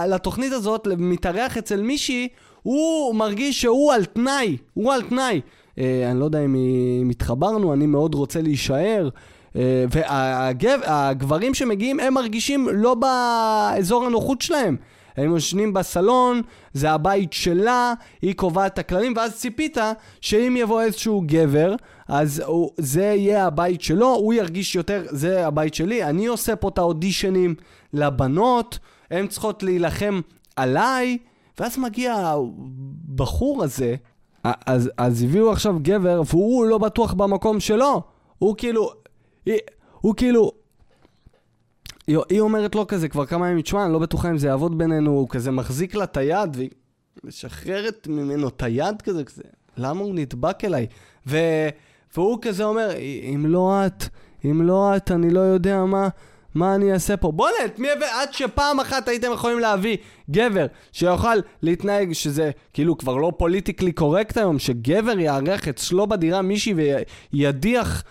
[0.10, 2.28] לתוכנית הזאת, מתארח אצל מישהי,
[2.64, 5.42] הוא מרגיש שהוא על תנאי, הוא על תנאי.
[5.78, 9.10] אה, אני לא יודע אם התחברנו, אני מאוד רוצה להישאר.
[9.56, 14.78] אה, והגברים שמגיעים, הם מרגישים לא באזור הנוחות שלהם.
[15.18, 16.42] הם יושנים בסלון,
[16.74, 19.78] זה הבית שלה, היא קובעת את הכללים, ואז ציפית
[20.22, 21.76] שאם יבוא איזשהו גבר,
[22.08, 26.70] אז הוא, זה יהיה הבית שלו, הוא ירגיש יותר, זה הבית שלי, אני עושה פה
[26.70, 27.56] את האודישנים
[27.94, 28.80] לבנות,
[29.12, 30.22] הן צריכות להילחם
[30.56, 31.18] עליי,
[31.60, 33.96] ואז מגיע הבחור הזה,
[34.44, 38.02] אז, אז הביאו עכשיו גבר, והוא לא בטוח במקום שלו.
[38.38, 38.92] הוא כאילו,
[40.02, 40.52] הוא כאילו,
[42.30, 45.12] היא אומרת לו כזה כבר כמה ימים, תשמע, אני לא בטוחה אם זה יעבוד בינינו,
[45.12, 46.70] הוא כזה מחזיק לה את היד, והיא
[47.24, 49.44] משחררת ממנו את היד כזה, כזה,
[49.78, 50.88] למה הוא נדבק אליי?
[51.28, 51.38] ו...
[52.16, 52.90] והוא כזה אומר,
[53.36, 54.04] אם לא את,
[54.46, 56.08] אם לא את, אני לא יודע מה,
[56.56, 57.32] מה אני אעשה פה.
[57.32, 58.06] בוא'נה, את מי הבא...
[58.22, 59.98] עד שפעם אחת הייתם יכולים להביא
[60.30, 66.74] גבר שיוכל להתנהג, שזה כאילו כבר לא פוליטיקלי קורקט היום, שגבר יארח אצלו בדירה מישהי
[67.34, 68.04] וידיח...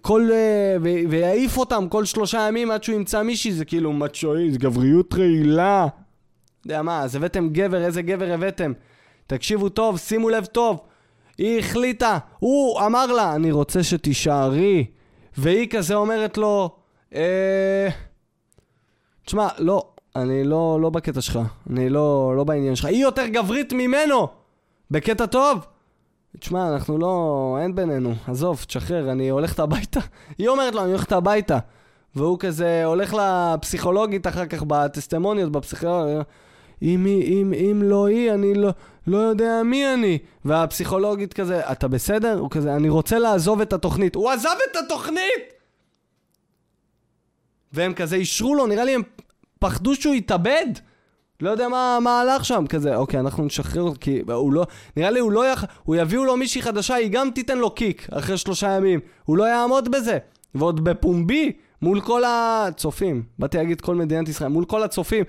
[0.00, 0.28] כל...
[0.32, 0.76] אה,
[1.08, 5.86] ויעיף אותם כל שלושה ימים עד שהוא ימצא מישהי, זה כאילו מצ'ואי, זה גבריות רעילה.
[6.64, 8.72] יודע מה, אז הבאתם גבר, איזה גבר הבאתם?
[9.26, 10.80] תקשיבו טוב, שימו לב טוב.
[11.38, 14.86] היא החליטה, הוא אמר לה, אני רוצה שתישארי.
[15.36, 16.76] והיא כזה אומרת לו,
[17.14, 17.88] אה...
[19.26, 21.38] תשמע, לא, אני לא, לא בקטע שלך.
[21.70, 22.84] אני לא, לא בעניין שלך.
[22.84, 24.28] היא יותר גברית ממנו!
[24.90, 25.58] בקטע טוב?
[26.38, 27.58] תשמע, אנחנו לא...
[27.62, 28.14] אין בינינו.
[28.26, 30.00] עזוב, תשחרר, אני הולכת הביתה.
[30.38, 31.58] היא אומרת לו, אני הולכת הביתה.
[32.14, 36.22] והוא כזה הולך לפסיכולוגית אחר כך, בטסטימוניות, בפסיכולוגיה.
[36.82, 38.70] אם, אם, אם לא היא, אני לא,
[39.06, 40.18] לא יודע מי אני.
[40.44, 42.38] והפסיכולוגית כזה, אתה בסדר?
[42.38, 44.14] הוא כזה, אני רוצה לעזוב את התוכנית.
[44.14, 45.52] הוא עזב את התוכנית!
[47.72, 49.02] והם כזה אישרו לו, נראה לי הם
[49.58, 50.66] פחדו שהוא יתאבד.
[51.40, 54.66] לא יודע מה, מה הלך שם, כזה, אוקיי, אנחנו נשחרר אותו, כי הוא לא,
[54.96, 55.64] נראה לי הוא לא יח...
[55.82, 59.00] הוא יביאו לו מישהי חדשה, היא גם תיתן לו קיק אחרי שלושה ימים.
[59.24, 60.18] הוא לא יעמוד בזה.
[60.54, 65.24] ועוד בפומבי, מול כל הצופים, באתי להגיד כל מדינת ישראל, מול כל הצופים,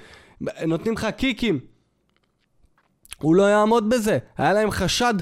[0.65, 1.59] נותנים לך קיקים.
[3.17, 4.17] הוא לא יעמוד בזה.
[4.37, 5.13] היה להם חשד,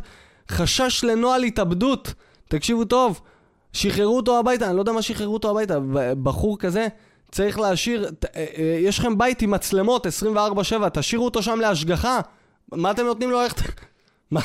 [0.52, 2.14] חשש לנוהל התאבדות.
[2.48, 3.22] תקשיבו טוב,
[3.74, 5.80] שחררו אותו הביתה, אני לא יודע מה שחררו אותו הביתה,
[6.24, 6.88] בחור כזה.
[7.32, 12.20] צריך להשאיר, אה, אה, יש לכם בית עם מצלמות 24/7, תשאירו אותו שם להשגחה.
[12.72, 13.62] מה אתם נותנים לו ללכת...
[14.32, 14.42] מה,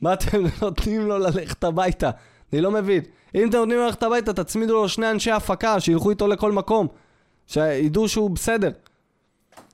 [0.00, 2.10] מה אתם נותנים לו ללכת הביתה?
[2.52, 3.02] אני לא מבין.
[3.34, 6.86] אם אתם נותנים לו ללכת הביתה, תצמידו לו שני אנשי הפקה, שילכו איתו לכל מקום.
[7.46, 8.70] שידעו שהוא בסדר.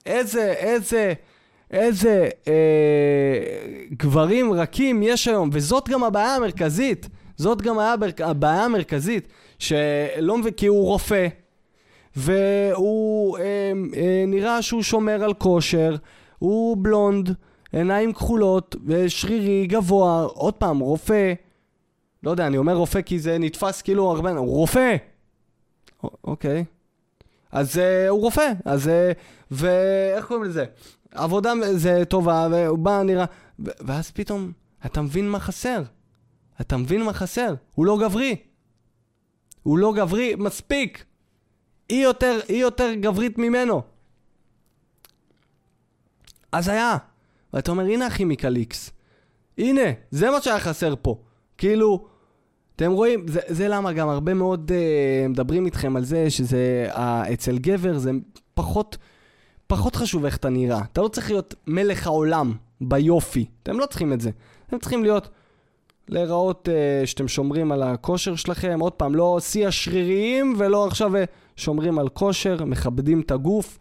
[0.07, 1.13] איזה, איזה,
[1.71, 2.53] איזה אה,
[3.91, 7.09] גברים רכים יש היום, וזאת גם הבעיה המרכזית.
[7.37, 7.79] זאת גם
[8.25, 9.29] הבעיה המרכזית,
[9.59, 11.29] שלא מבין, כי הוא רופא,
[12.17, 15.97] והוא אה, אה, נראה שהוא שומר על כושר,
[16.39, 17.35] הוא בלונד,
[17.73, 21.33] עיניים כחולות, ושרירי, גבוה, עוד פעם, רופא.
[22.23, 24.33] לא יודע, אני אומר רופא כי זה נתפס כאילו הרבה...
[24.33, 24.97] רופא!
[26.25, 26.65] אוקיי.
[27.53, 28.87] אז uh, הוא רופא, אז...
[28.87, 28.91] Uh,
[29.51, 30.65] ואיך קוראים לזה?
[31.11, 33.25] עבודה זה טובה, והוא בא, נראה...
[33.59, 34.53] ואז פתאום,
[34.87, 35.83] אתה מבין מה חסר.
[36.61, 37.55] אתה מבין מה חסר.
[37.75, 38.37] הוא לא גברי.
[39.63, 41.05] הוא לא גברי, מספיק.
[41.89, 43.83] היא יותר, היא יותר גברית ממנו.
[46.53, 46.97] אז היה.
[47.53, 48.91] ואתה אומר, הנה הכימיקל איקס.
[49.59, 51.19] הנה, זה מה שהיה חסר פה.
[51.59, 52.07] כאילו,
[52.77, 56.99] אתם רואים, זה, זה למה גם הרבה מאוד uh, מדברים איתכם על זה שזה, uh,
[57.33, 58.11] אצל גבר זה
[58.55, 58.97] פחות,
[59.67, 60.81] פחות חשוב איך אתה נראה.
[60.93, 63.47] אתה לא צריך להיות מלך העולם ביופי.
[63.63, 64.31] אתם לא צריכים את זה.
[64.69, 65.29] אתם צריכים להיות,
[66.09, 68.81] להיראות uh, שאתם שומרים על הכושר שלכם.
[68.81, 71.19] עוד פעם, לא שיא השריריים ולא עכשיו uh,
[71.57, 73.79] שומרים על כושר, מכבדים את הגוף,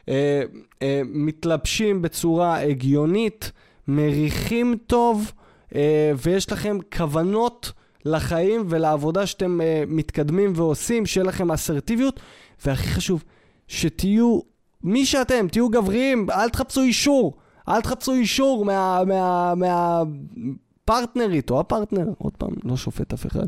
[0.00, 3.52] uh, uh, מתלבשים בצורה הגיונית,
[3.88, 5.32] מריחים טוב,
[5.70, 5.76] uh,
[6.16, 7.72] ויש לכם כוונות.
[8.08, 12.20] לחיים ולעבודה שאתם uh, מתקדמים ועושים, שיהיה לכם אסרטיביות,
[12.64, 13.24] והכי חשוב,
[13.68, 14.40] שתהיו
[14.82, 17.36] מי שאתם, תהיו גבריים, אל תחפשו אישור,
[17.68, 20.02] אל תחפשו אישור מה, מה, מה,
[20.90, 23.46] מהפרטנרית או הפרטנר, עוד פעם, לא שופט אף אחד.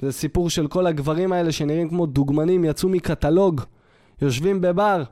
[0.00, 3.60] זה סיפור של כל הגברים האלה שנראים כמו דוגמנים, יצאו מקטלוג,
[4.22, 5.02] יושבים בבר,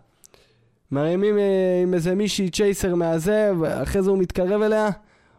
[0.93, 4.89] מרימים אה, עם איזה מישהי צ'ייסר מהזה, ואחרי זה הוא מתקרב אליה,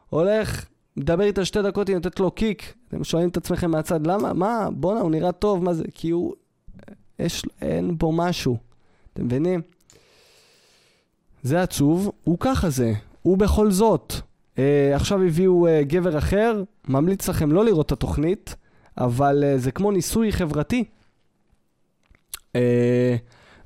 [0.09, 0.65] הולך,
[0.97, 2.73] מדבר איתה שתי דקות, היא נותנת לו קיק.
[2.87, 4.33] אתם שואלים את עצמכם מהצד, למה?
[4.33, 4.67] מה?
[4.71, 5.83] בואנה, הוא נראה טוב, מה זה?
[5.93, 6.33] כי הוא...
[7.19, 7.45] יש...
[7.61, 8.57] אין בו משהו.
[9.13, 9.61] אתם מבינים?
[11.43, 12.93] זה עצוב, הוא ככה זה.
[13.21, 14.13] הוא בכל זאת.
[14.59, 18.55] אה, עכשיו הביאו אה, גבר אחר, ממליץ לכם לא לראות את התוכנית,
[18.97, 20.83] אבל אה, זה כמו ניסוי חברתי.
[22.55, 23.15] אה,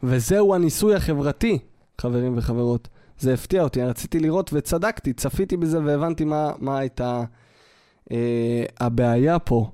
[0.03, 1.59] וזהו הניסוי החברתי,
[2.01, 2.88] חברים וחברות.
[3.19, 7.23] זה הפתיע אותי, רציתי לראות וצדקתי, צפיתי בזה והבנתי מה, מה הייתה
[8.11, 9.69] אה, הבעיה פה.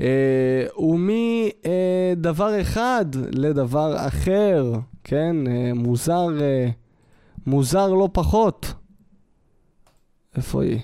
[0.00, 4.72] אה, ומדבר אה, אחד לדבר אחר,
[5.04, 5.36] כן?
[5.46, 6.68] אה, מוזר, אה,
[7.46, 8.72] מוזר לא פחות.
[10.36, 10.80] איפה היא?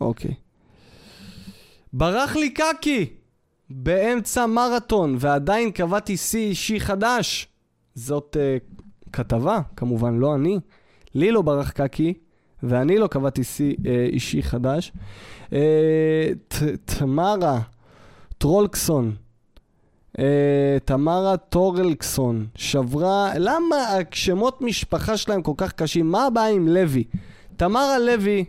[0.00, 0.34] אוקיי.
[1.92, 3.06] ברח לי קקי
[3.70, 7.48] באמצע מרתון ועדיין קבעתי שיא אישי חדש.
[7.94, 8.56] זאת אה,
[9.12, 10.58] כתבה, כמובן לא אני.
[11.14, 12.14] לי לא ברח קקי,
[12.62, 14.92] ואני לא קבעתי שיא אה, אישי חדש.
[15.52, 16.30] אה,
[16.84, 17.60] תמרה
[18.38, 19.14] טרולקסון,
[20.18, 26.10] אה, תמרה טורלקסון, שברה, למה השמות משפחה שלהם כל כך קשים?
[26.10, 27.04] מה הבעיה עם לוי?
[27.56, 28.44] תמרה לוי,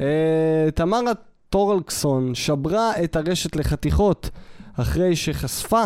[0.00, 1.12] אה, תמרה
[1.48, 4.30] טורלקסון, שברה את הרשת לחתיכות
[4.76, 5.84] אחרי שחשפה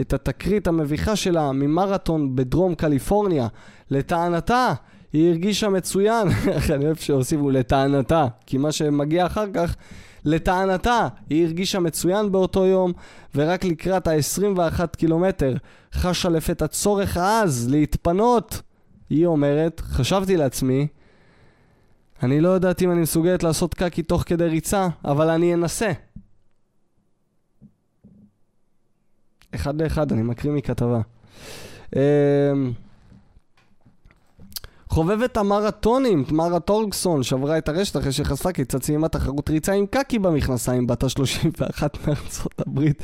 [0.00, 3.48] את התקרית המביכה שלה ממרתון בדרום קליפורניה.
[3.90, 4.72] לטענתה,
[5.12, 6.28] היא הרגישה מצוין,
[6.74, 9.76] אני אוהב שהוסיפו לטענתה, כי מה שמגיע אחר כך,
[10.24, 12.92] לטענתה, היא הרגישה מצוין באותו יום,
[13.34, 15.54] ורק לקראת ה-21 קילומטר
[15.94, 18.62] חשה לפתע צורך עז להתפנות.
[19.10, 20.86] היא אומרת, חשבתי לעצמי,
[22.22, 25.92] אני לא יודעת אם אני מסוגלת לעשות קקי תוך כדי ריצה, אבל אני אנסה.
[29.54, 31.00] אחד לאחד, אני מקריא מכתבה.
[34.96, 40.18] חובבת המרתונים, תמרה טורגסון, שברה את הרשת אחרי שחשפה כי צציימה תחרות ריצה עם קקי
[40.18, 43.02] במכנסיים, בת ה-31 מארצות הברית.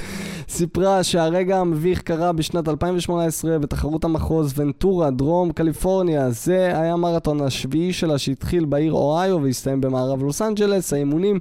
[0.49, 6.31] סיפרה שהרגע המביך קרה בשנת 2018 בתחרות המחוז ונטורה, דרום קליפורניה.
[6.31, 10.93] זה היה המרתון השביעי שלה שהתחיל בעיר אוהיו והסתיים במערב לוס אנג'לס.
[10.93, 11.39] האימונים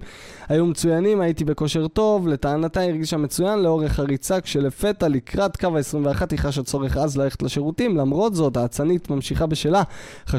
[0.50, 2.28] היו מצוינים, הייתי בכושר טוב.
[2.28, 7.98] לטענתה הרגישה מצוין לאורך הריצה, כשלפתע לקראת קו ה-21 היא חשה צורך אז ללכת לשירותים.
[7.98, 9.84] למרות זאת, האצנית ממשיכה בשלה.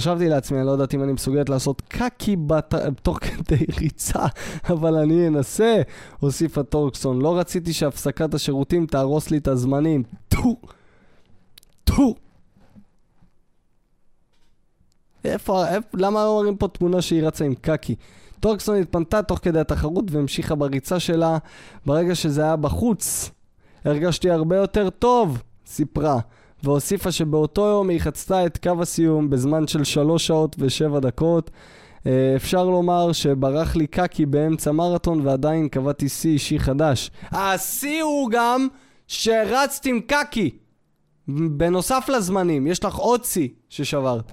[0.02, 2.74] חשבתי לעצמי, אני לא יודעת אם אני מסוגלת לעשות קקי בת...
[3.02, 4.26] תוך כדי ריצה,
[4.72, 5.82] אבל אני אנסה,
[6.20, 7.22] הוסיפה טורקסון.
[7.22, 10.02] לא רציתי שהפסקת השירותים תהרוס לי את הזמנים.
[10.28, 10.56] טוב!
[11.84, 12.14] טוב!
[15.24, 17.94] איפה, איפה, למה לא מראים פה תמונה שהיא רצה עם קקי?
[18.40, 21.38] טורקסון התפנתה תוך כדי התחרות והמשיכה בריצה שלה.
[21.86, 23.30] ברגע שזה היה בחוץ,
[23.84, 26.18] הרגשתי הרבה יותר טוב, סיפרה.
[26.64, 31.50] והוסיפה שבאותו יום היא חצתה את קו הסיום בזמן של שלוש שעות ושבע דקות.
[32.06, 37.10] אה, אפשר לומר שברח לי קקי באמצע מרתון ועדיין קבעתי שיא אישי חדש.
[37.30, 38.68] השיא הוא גם
[39.06, 40.50] שרצת עם קקי.
[41.28, 44.32] בנוסף לזמנים, יש לך עוד שיא ששברת.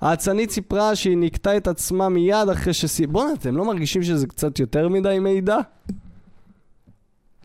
[0.00, 3.06] האצנית סיפרה שהיא נקטה את עצמה מיד אחרי שסי...
[3.06, 5.56] בואנה, אתם לא מרגישים שזה קצת יותר מדי מידע?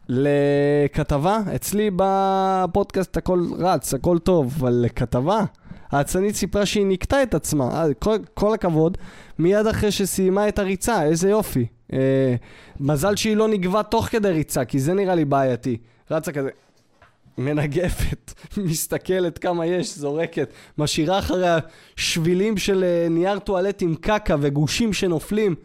[0.10, 5.44] לכתבה, אצלי בפודקאסט הכל רץ, הכל טוב, אבל לכתבה,
[5.92, 8.98] האצנית סיפרה שהיא נקטה את עצמה, אה, כל, כל הכבוד,
[9.40, 11.66] מיד אחרי שסיימה את הריצה, איזה יופי.
[11.94, 12.36] אה,
[12.80, 15.78] מזל שהיא לא נגבה תוך כדי ריצה, כי זה נראה לי בעייתי.
[16.12, 16.50] רצה כזה,
[17.38, 18.34] מנגפת,
[18.68, 21.58] מסתכלת כמה יש, זורקת, משאירה אחריה
[21.96, 25.56] שבילים של אה, נייר טואלט עם קקה וגושים שנופלים.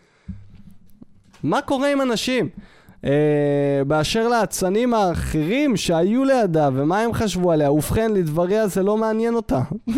[1.42, 2.48] מה קורה עם אנשים?
[3.04, 3.06] Uh,
[3.86, 9.60] באשר לאצנים האחרים שהיו לידה ומה הם חשבו עליה, ובכן, לדבריה זה לא מעניין אותה.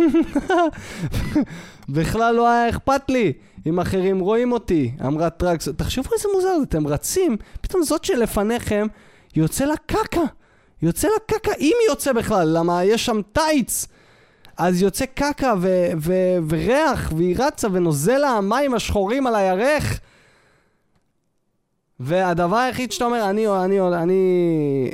[1.89, 3.33] בכלל לא היה אכפת לי
[3.67, 5.68] אם אחרים רואים אותי, אמרה טורקסון.
[5.69, 8.87] תחשבו איזה מוזר זה, אתם רצים, פתאום זאת שלפניכם
[9.37, 10.25] יוצא לה קקה.
[10.83, 13.87] יוצא לה קקה, אם יוצא בכלל, כי יש שם טייץ.
[14.57, 20.01] אז יוצא קקה ו- ו- וריח, והיא רצה ונוזל לה המים השחורים על הירך.
[22.01, 24.90] והדבר היחיד שאתה אומר, אני, אני, אני,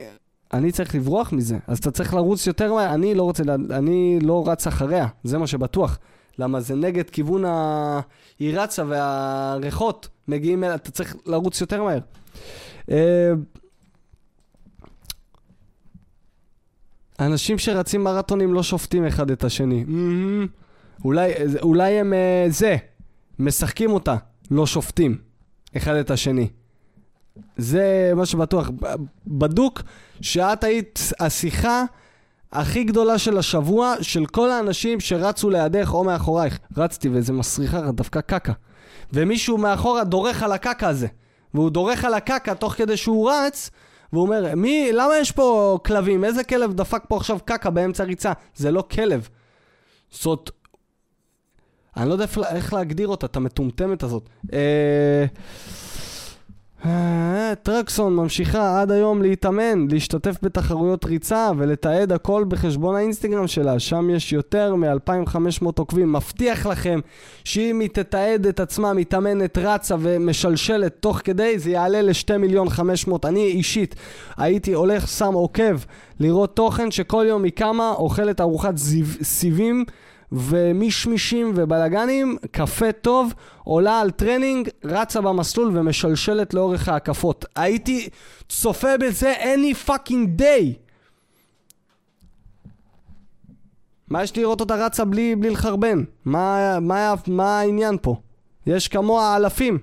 [0.53, 4.45] אני צריך לברוח מזה, אז אתה צריך לרוץ יותר מהר, אני לא רוצה, אני לא
[4.47, 5.99] רץ אחריה, זה מה שבטוח.
[6.39, 8.01] למה זה נגד כיוון ה...
[8.39, 11.99] היא רצה והריחות מגיעים אליה, אתה צריך לרוץ יותר מהר.
[12.91, 13.33] אה,
[17.21, 19.85] אנשים שרצים מרתונים לא שופטים אחד את השני.
[19.89, 20.49] Mm-hmm.
[21.05, 21.33] אולי,
[21.63, 22.77] אולי הם אה, זה,
[23.39, 24.17] משחקים אותה,
[24.51, 25.19] לא שופטים
[25.77, 26.49] אחד את השני.
[27.57, 28.71] זה מה שבטוח.
[29.27, 29.83] בדוק
[30.21, 31.85] שאת היית השיחה
[32.53, 36.59] הכי גדולה של השבוע של כל האנשים שרצו לידך או מאחורייך.
[36.77, 38.53] רצתי וזה מסריחה דווקא קקה.
[39.13, 41.07] ומישהו מאחורה דורך על הקקה הזה.
[41.55, 43.71] והוא דורך על הקקה תוך כדי שהוא רץ,
[44.13, 46.25] והוא אומר, מי, למה יש פה כלבים?
[46.25, 48.33] איזה כלב דפק פה עכשיו קקה באמצע ריצה?
[48.55, 49.29] זה לא כלב.
[50.11, 50.51] זאת...
[51.97, 54.29] אני לא יודע איך להגדיר אותה, את המטומטמת הזאת.
[54.53, 55.25] אה...
[56.87, 64.11] אה, טרקסון ממשיכה עד היום להתאמן, להשתתף בתחרויות ריצה ולתעד הכל בחשבון האינסטגרם שלה, שם
[64.11, 66.13] יש יותר מ-2500 עוקבים.
[66.13, 67.01] מבטיח לכם
[67.45, 73.25] שאם היא תתעד את עצמה מתאמנת, רצה ומשלשלת תוך כדי, זה יעלה ל-2 מיליון 500.
[73.25, 73.95] אני אישית
[74.37, 75.77] הייתי הולך, שם עוקב,
[76.21, 78.75] לראות תוכן שכל יום היא קמה, אוכלת ארוחת
[79.23, 79.85] סיבים.
[80.33, 87.45] ומישמישים ובלאגנים, קפה טוב, עולה על טרנינג, רצה במסלול ומשלשלת לאורך ההקפות.
[87.57, 88.09] הייתי
[88.49, 90.65] צופה בזה any fucking day.
[94.09, 96.05] מה יש לראות אותה רצה בלי, בלי לחרבן?
[96.25, 98.17] מה, מה, מה העניין פה?
[98.67, 99.79] יש כמוה אלפים.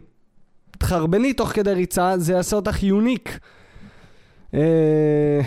[0.71, 3.39] תחרבני תוך כדי ריצה, זה יעשה אותך unique.
[4.53, 5.41] אה...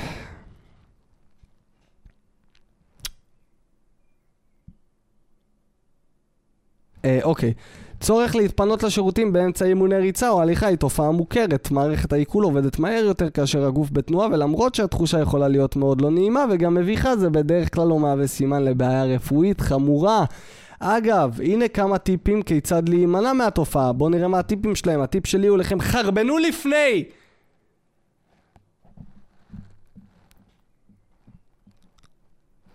[7.05, 7.53] אה, אוקיי.
[8.01, 11.71] צורך להתפנות לשירותים באמצע אימוני ריצה או הליכה היא תופעה מוכרת.
[11.71, 16.45] מערכת העיכול עובדת מהר יותר כאשר הגוף בתנועה ולמרות שהתחושה יכולה להיות מאוד לא נעימה
[16.51, 20.25] וגם מביכה זה בדרך כלל לא מהווה סימן לבעיה רפואית חמורה.
[20.79, 23.93] אגב, הנה כמה טיפים כיצד להימנע מהתופעה.
[23.93, 25.01] בואו נראה מה הטיפים שלהם.
[25.01, 27.05] הטיפ שלי הוא לכם חרבנו לפני!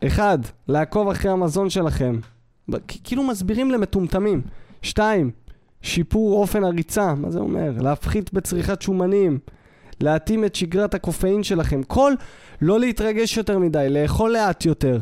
[0.08, 2.20] אחד, לעקוב אחרי המזון שלכם.
[2.88, 4.42] כאילו מסבירים למטומטמים.
[4.82, 5.32] שתיים,
[5.82, 7.72] שיפור אופן הריצה, מה זה אומר?
[7.80, 9.40] להפחית בצריכת שומנים,
[10.02, 11.84] להתאים את שגרת הקופאין שלכם.
[11.84, 12.14] כל,
[12.62, 15.00] לא להתרגש יותר מדי, לאכול לאט יותר.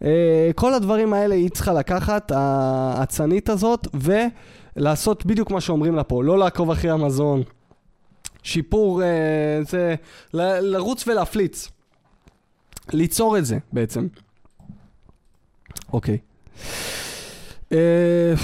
[0.00, 0.06] Uh,
[0.54, 3.88] כל הדברים האלה היא צריכה לקחת, האצנית הזאת,
[4.76, 7.42] ולעשות בדיוק מה שאומרים לה פה, לא לעקוב אחרי המזון.
[8.42, 9.94] שיפור, uh, זה
[10.34, 11.68] לרוץ ולהפליץ.
[12.92, 14.06] ליצור את זה בעצם.
[15.92, 16.18] אוקיי.
[16.18, 16.85] Okay.
[17.72, 18.34] אה,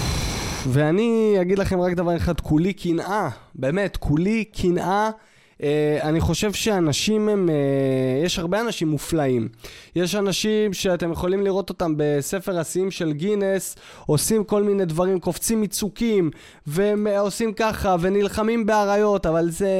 [0.67, 5.09] ואני אגיד לכם רק דבר אחד, כולי קנאה, באמת, כולי קנאה.
[5.53, 5.65] Uh,
[6.01, 9.47] אני חושב שאנשים הם, uh, יש הרבה אנשים מופלאים.
[9.95, 15.61] יש אנשים שאתם יכולים לראות אותם בספר השיאים של גינס, עושים כל מיני דברים, קופצים
[15.61, 16.31] מצוקים,
[16.67, 19.71] ועושים ככה, ונלחמים באריות, אבל זה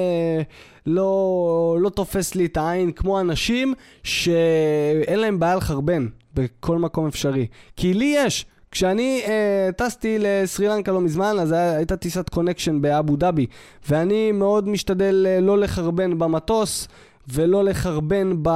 [0.86, 3.74] לא, לא תופס לי את העין כמו אנשים
[4.04, 7.48] שאין להם בעיה לחרבן בכל מקום אפשרי.
[7.76, 8.46] כי לי יש.
[8.74, 13.46] כשאני אה, טסתי לסרי לנקה לא מזמן, אז היה, הייתה טיסת connection באבו דאבי,
[13.90, 16.88] ואני מאוד משתדל אה, לא לחרבן במטוס.
[17.28, 18.50] ולא לחרבן ב...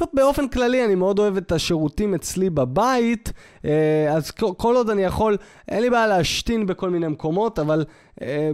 [0.00, 3.32] לא, באופן כללי אני מאוד אוהב את השירותים אצלי בבית,
[3.64, 5.36] אה, אז כל עוד אני יכול,
[5.68, 7.84] אין לי בעיה להשתין בכל מיני מקומות, אבל
[8.22, 8.50] אה,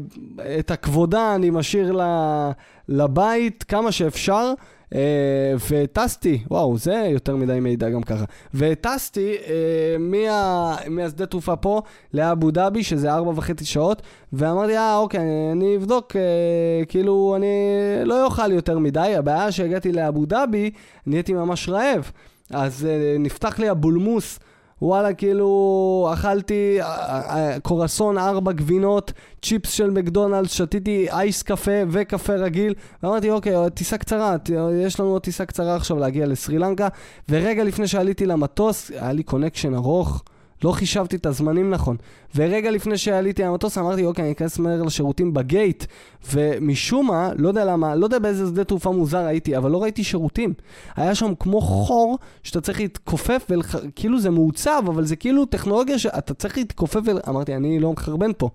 [0.58, 2.00] את הכבודה אני משאיר
[2.88, 4.52] לבית כמה שאפשר.
[4.94, 8.24] אה, וטסתי, וואו, זה יותר מדי מידע גם ככה.
[8.54, 11.82] וטסתי אה, מה, מהשדה תעופה פה
[12.14, 15.20] לאבו דאבי, שזה ארבע וחצי שעות, ואמרתי, אה, אוקיי,
[15.52, 17.46] אני אבדוק, אה, כאילו, אני
[18.04, 19.14] לא אוכל יותר מדי.
[19.18, 20.70] הבעיה שהגעתי לאבו דאבי,
[21.06, 22.10] נהייתי ממש רעב.
[22.50, 24.38] אז אה, נפתח לי הבולמוס
[24.82, 26.86] וואלה, כאילו, אכלתי אה,
[27.36, 29.12] אה, קרואסון, ארבע גבינות,
[29.42, 34.36] צ'יפס של מקדונלדס, שתיתי אייס קפה וקפה רגיל, ואמרתי, אוקיי, טיסה קצרה,
[34.84, 36.88] יש לנו עוד טיסה קצרה עכשיו להגיע לסרי לנקה,
[37.28, 40.22] ורגע לפני שעליתי למטוס, היה לי connection ארוך.
[40.64, 41.96] לא חישבתי את הזמנים נכון.
[42.34, 45.84] ורגע לפני שעליתי למטוס אמרתי, אוקיי, אני אכנס מהר לשירותים ב gate,
[46.32, 50.04] ומשום מה, לא יודע למה, לא יודע באיזה שדה תעופה מוזר הייתי, אבל לא ראיתי
[50.04, 50.52] שירותים.
[50.96, 56.34] היה שם כמו חור שאתה צריך להתכופף, וכאילו זה מעוצב, אבל זה כאילו טכנולוגיה שאתה
[56.34, 58.48] צריך להתכופף, ואמרתי, אני לא מחרבן פה.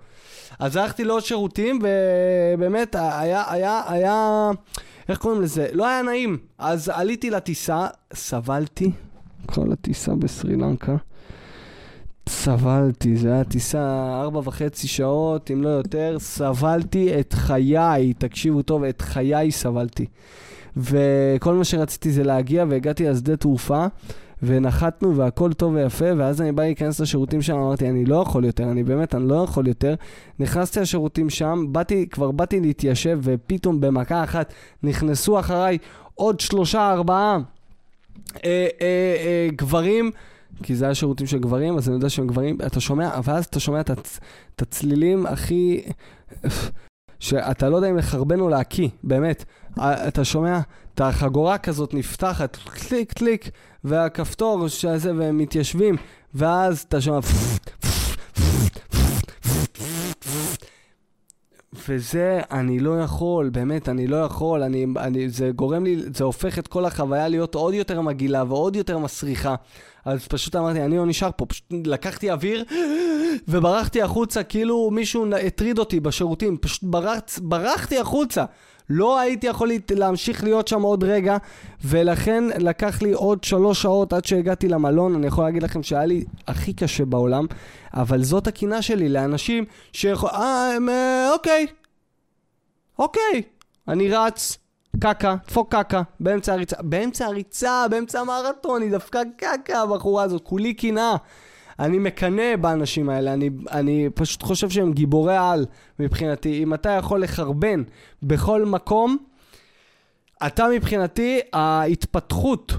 [0.59, 4.49] אז הלכתי לעוד שירותים, ובאמת היה, היה, היה,
[5.09, 5.67] איך קוראים לזה?
[5.71, 6.37] לא היה נעים.
[6.57, 8.91] אז עליתי לטיסה, סבלתי
[9.45, 10.95] כל הטיסה בסרי לנקה.
[12.29, 18.83] סבלתי, זו הייתה טיסה ארבע וחצי שעות, אם לא יותר, סבלתי את חיי, תקשיבו טוב,
[18.83, 20.05] את חיי סבלתי.
[20.77, 23.85] וכל מה שרציתי זה להגיע, והגעתי לשדה תעופה,
[24.43, 28.63] ונחתנו, והכל טוב ויפה, ואז אני בא להיכנס לשירותים שם, אמרתי, אני לא יכול יותר,
[28.63, 29.95] אני באמת, אני לא יכול יותר.
[30.39, 34.53] נכנסתי לשירותים שם, באתי, כבר באתי להתיישב, ופתאום במכה אחת
[34.83, 35.77] נכנסו אחריי
[36.15, 37.37] עוד שלושה, ארבעה
[38.35, 40.11] אה, אה, אה, גברים.
[40.63, 43.59] כי זה היה שירותים של גברים, אז אני יודע שהם גברים, אתה שומע, ואז אתה
[43.59, 44.19] שומע את, הצ,
[44.59, 45.81] הצלילים הכי...
[47.19, 49.45] שאתה לא יודע אם לחרבן או להקיא, באמת.
[49.79, 50.59] אתה שומע
[50.93, 53.49] את החגורה כזאת נפתחת, קליק קליק,
[53.83, 55.95] והכפתור שזה, והם מתיישבים,
[56.33, 57.19] ואז אתה שומע...
[61.87, 66.59] וזה, אני לא יכול, באמת, אני לא יכול, אני, אני, זה גורם לי, זה הופך
[66.59, 69.55] את כל החוויה להיות עוד יותר מגעילה ועוד יותר מסריחה.
[70.05, 72.63] אז פשוט אמרתי, אני לא נשאר פה, פשוט לקחתי אוויר
[73.47, 78.45] וברחתי החוצה, כאילו מישהו הטריד אותי בשירותים, פשוט ברח, ברחתי החוצה.
[78.89, 81.37] לא הייתי יכול להמשיך להיות שם עוד רגע,
[81.83, 85.15] ולכן לקח לי עוד שלוש שעות עד שהגעתי למלון.
[85.15, 87.45] אני יכול להגיד לכם שהיה לי הכי קשה בעולם,
[87.93, 90.29] אבל זאת הקינה שלי לאנשים שיכול...
[90.29, 90.77] אה.
[90.89, 91.67] אה, אוקיי.
[92.99, 93.41] אוקיי.
[93.87, 94.57] אני רץ,
[94.99, 100.73] קקה, דפוק קקה, באמצע הריצה, באמצע הריצה, באמצע המרתון, היא דפקה קקה הבחורה הזאת, כולי
[100.73, 101.15] קנאה.
[101.79, 105.65] אני מקנא באנשים האלה, אני, אני פשוט חושב שהם גיבורי על
[105.99, 106.63] מבחינתי.
[106.63, 107.83] אם אתה יכול לחרבן
[108.23, 109.17] בכל מקום,
[110.47, 112.73] אתה מבחינתי, ההתפתחות,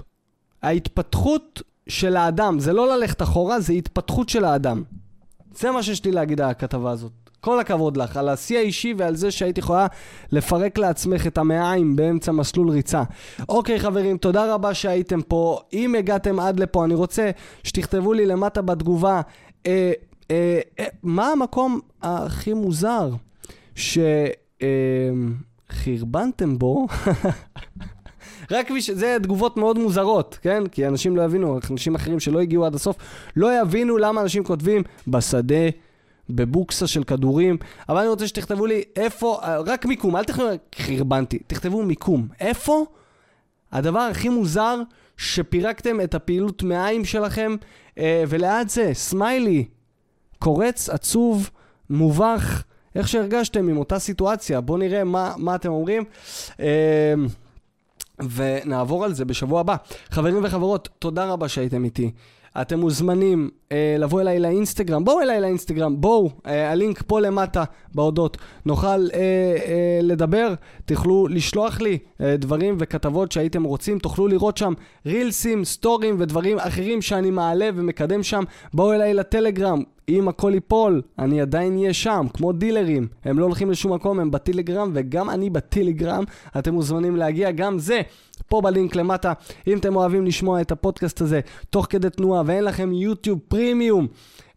[0.62, 4.82] ההתפתחות של האדם, זה לא ללכת אחורה, זה התפתחות של האדם.
[5.54, 7.29] זה מה שיש לי להגיד על הכתבה הזאת.
[7.40, 9.86] כל הכבוד לך, על השיא האישי ועל זה שהיית יכולה
[10.32, 13.02] לפרק לעצמך את המעיים באמצע מסלול ריצה.
[13.48, 15.60] אוקיי חברים, תודה רבה שהייתם פה.
[15.72, 17.30] אם הגעתם עד לפה, אני רוצה
[17.62, 19.20] שתכתבו לי למטה בתגובה
[19.66, 19.92] אה,
[20.30, 23.10] אה, אה, מה המקום הכי מוזר
[23.74, 24.60] שחרבנתם
[26.50, 26.86] אה, בו.
[28.50, 30.66] רק בשביל, זה תגובות מאוד מוזרות, כן?
[30.66, 32.96] כי אנשים לא יבינו, אנשים אחרים שלא הגיעו עד הסוף,
[33.36, 35.64] לא יבינו למה אנשים כותבים בשדה.
[36.30, 37.56] בבוקסה של כדורים,
[37.88, 42.28] אבל אני רוצה שתכתבו לי איפה, רק מיקום, אל תכתבו, חרבנתי, תכתבו מיקום.
[42.40, 42.86] איפה
[43.72, 44.80] הדבר הכי מוזר
[45.16, 47.56] שפירקתם את הפעילות מעיים שלכם,
[47.98, 49.64] אה, וליד זה, סמיילי,
[50.38, 51.50] קורץ, עצוב,
[51.90, 52.62] מובך,
[52.94, 54.60] איך שהרגשתם עם אותה סיטואציה.
[54.60, 56.04] בואו נראה מה, מה אתם אומרים.
[56.60, 57.14] אה,
[58.34, 59.76] ונעבור על זה בשבוע הבא.
[60.10, 62.10] חברים וחברות, תודה רבה שהייתם איתי.
[62.60, 68.36] אתם מוזמנים אה, לבוא אליי לאינסטגרם, בואו אליי לאינסטגרם, בואו, אה, הלינק פה למטה בהודות.
[68.66, 74.72] נוכל אה, אה, לדבר, תוכלו לשלוח לי אה, דברים וכתבות שהייתם רוצים, תוכלו לראות שם
[75.06, 78.44] רילסים, סטורים ודברים אחרים שאני מעלה ומקדם שם.
[78.74, 83.06] בואו אליי לטלגרם, אם הכל ייפול, אני עדיין אהיה שם, כמו דילרים.
[83.24, 86.24] הם לא הולכים לשום מקום, הם בטלגרם, וגם אני בטלגרם.
[86.58, 88.00] אתם מוזמנים להגיע, גם זה.
[88.50, 89.32] פה בלינק למטה,
[89.66, 91.40] אם אתם אוהבים לשמוע את הפודקאסט הזה
[91.70, 94.06] תוך כדי תנועה ואין לכם יוטיוב פרימיום,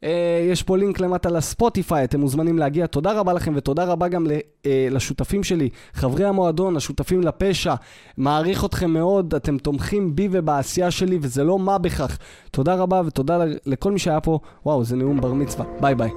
[0.04, 2.88] אה, יש פה לינק למטה לספוטיפיי, אתם מוזמנים להגיע.
[2.88, 4.28] תודה רבה לכם ותודה רבה גם
[4.66, 7.76] אה, לשותפים שלי, חברי המועדון, השותפים לפשע.
[8.18, 12.18] מעריך אתכם מאוד, אתם תומכים בי ובעשייה שלי וזה לא מה בכך.
[12.52, 14.40] תודה רבה ותודה לכל מי שהיה פה.
[14.66, 15.66] וואו, זה נאום בר מצווה.
[15.82, 16.10] ביי ביי.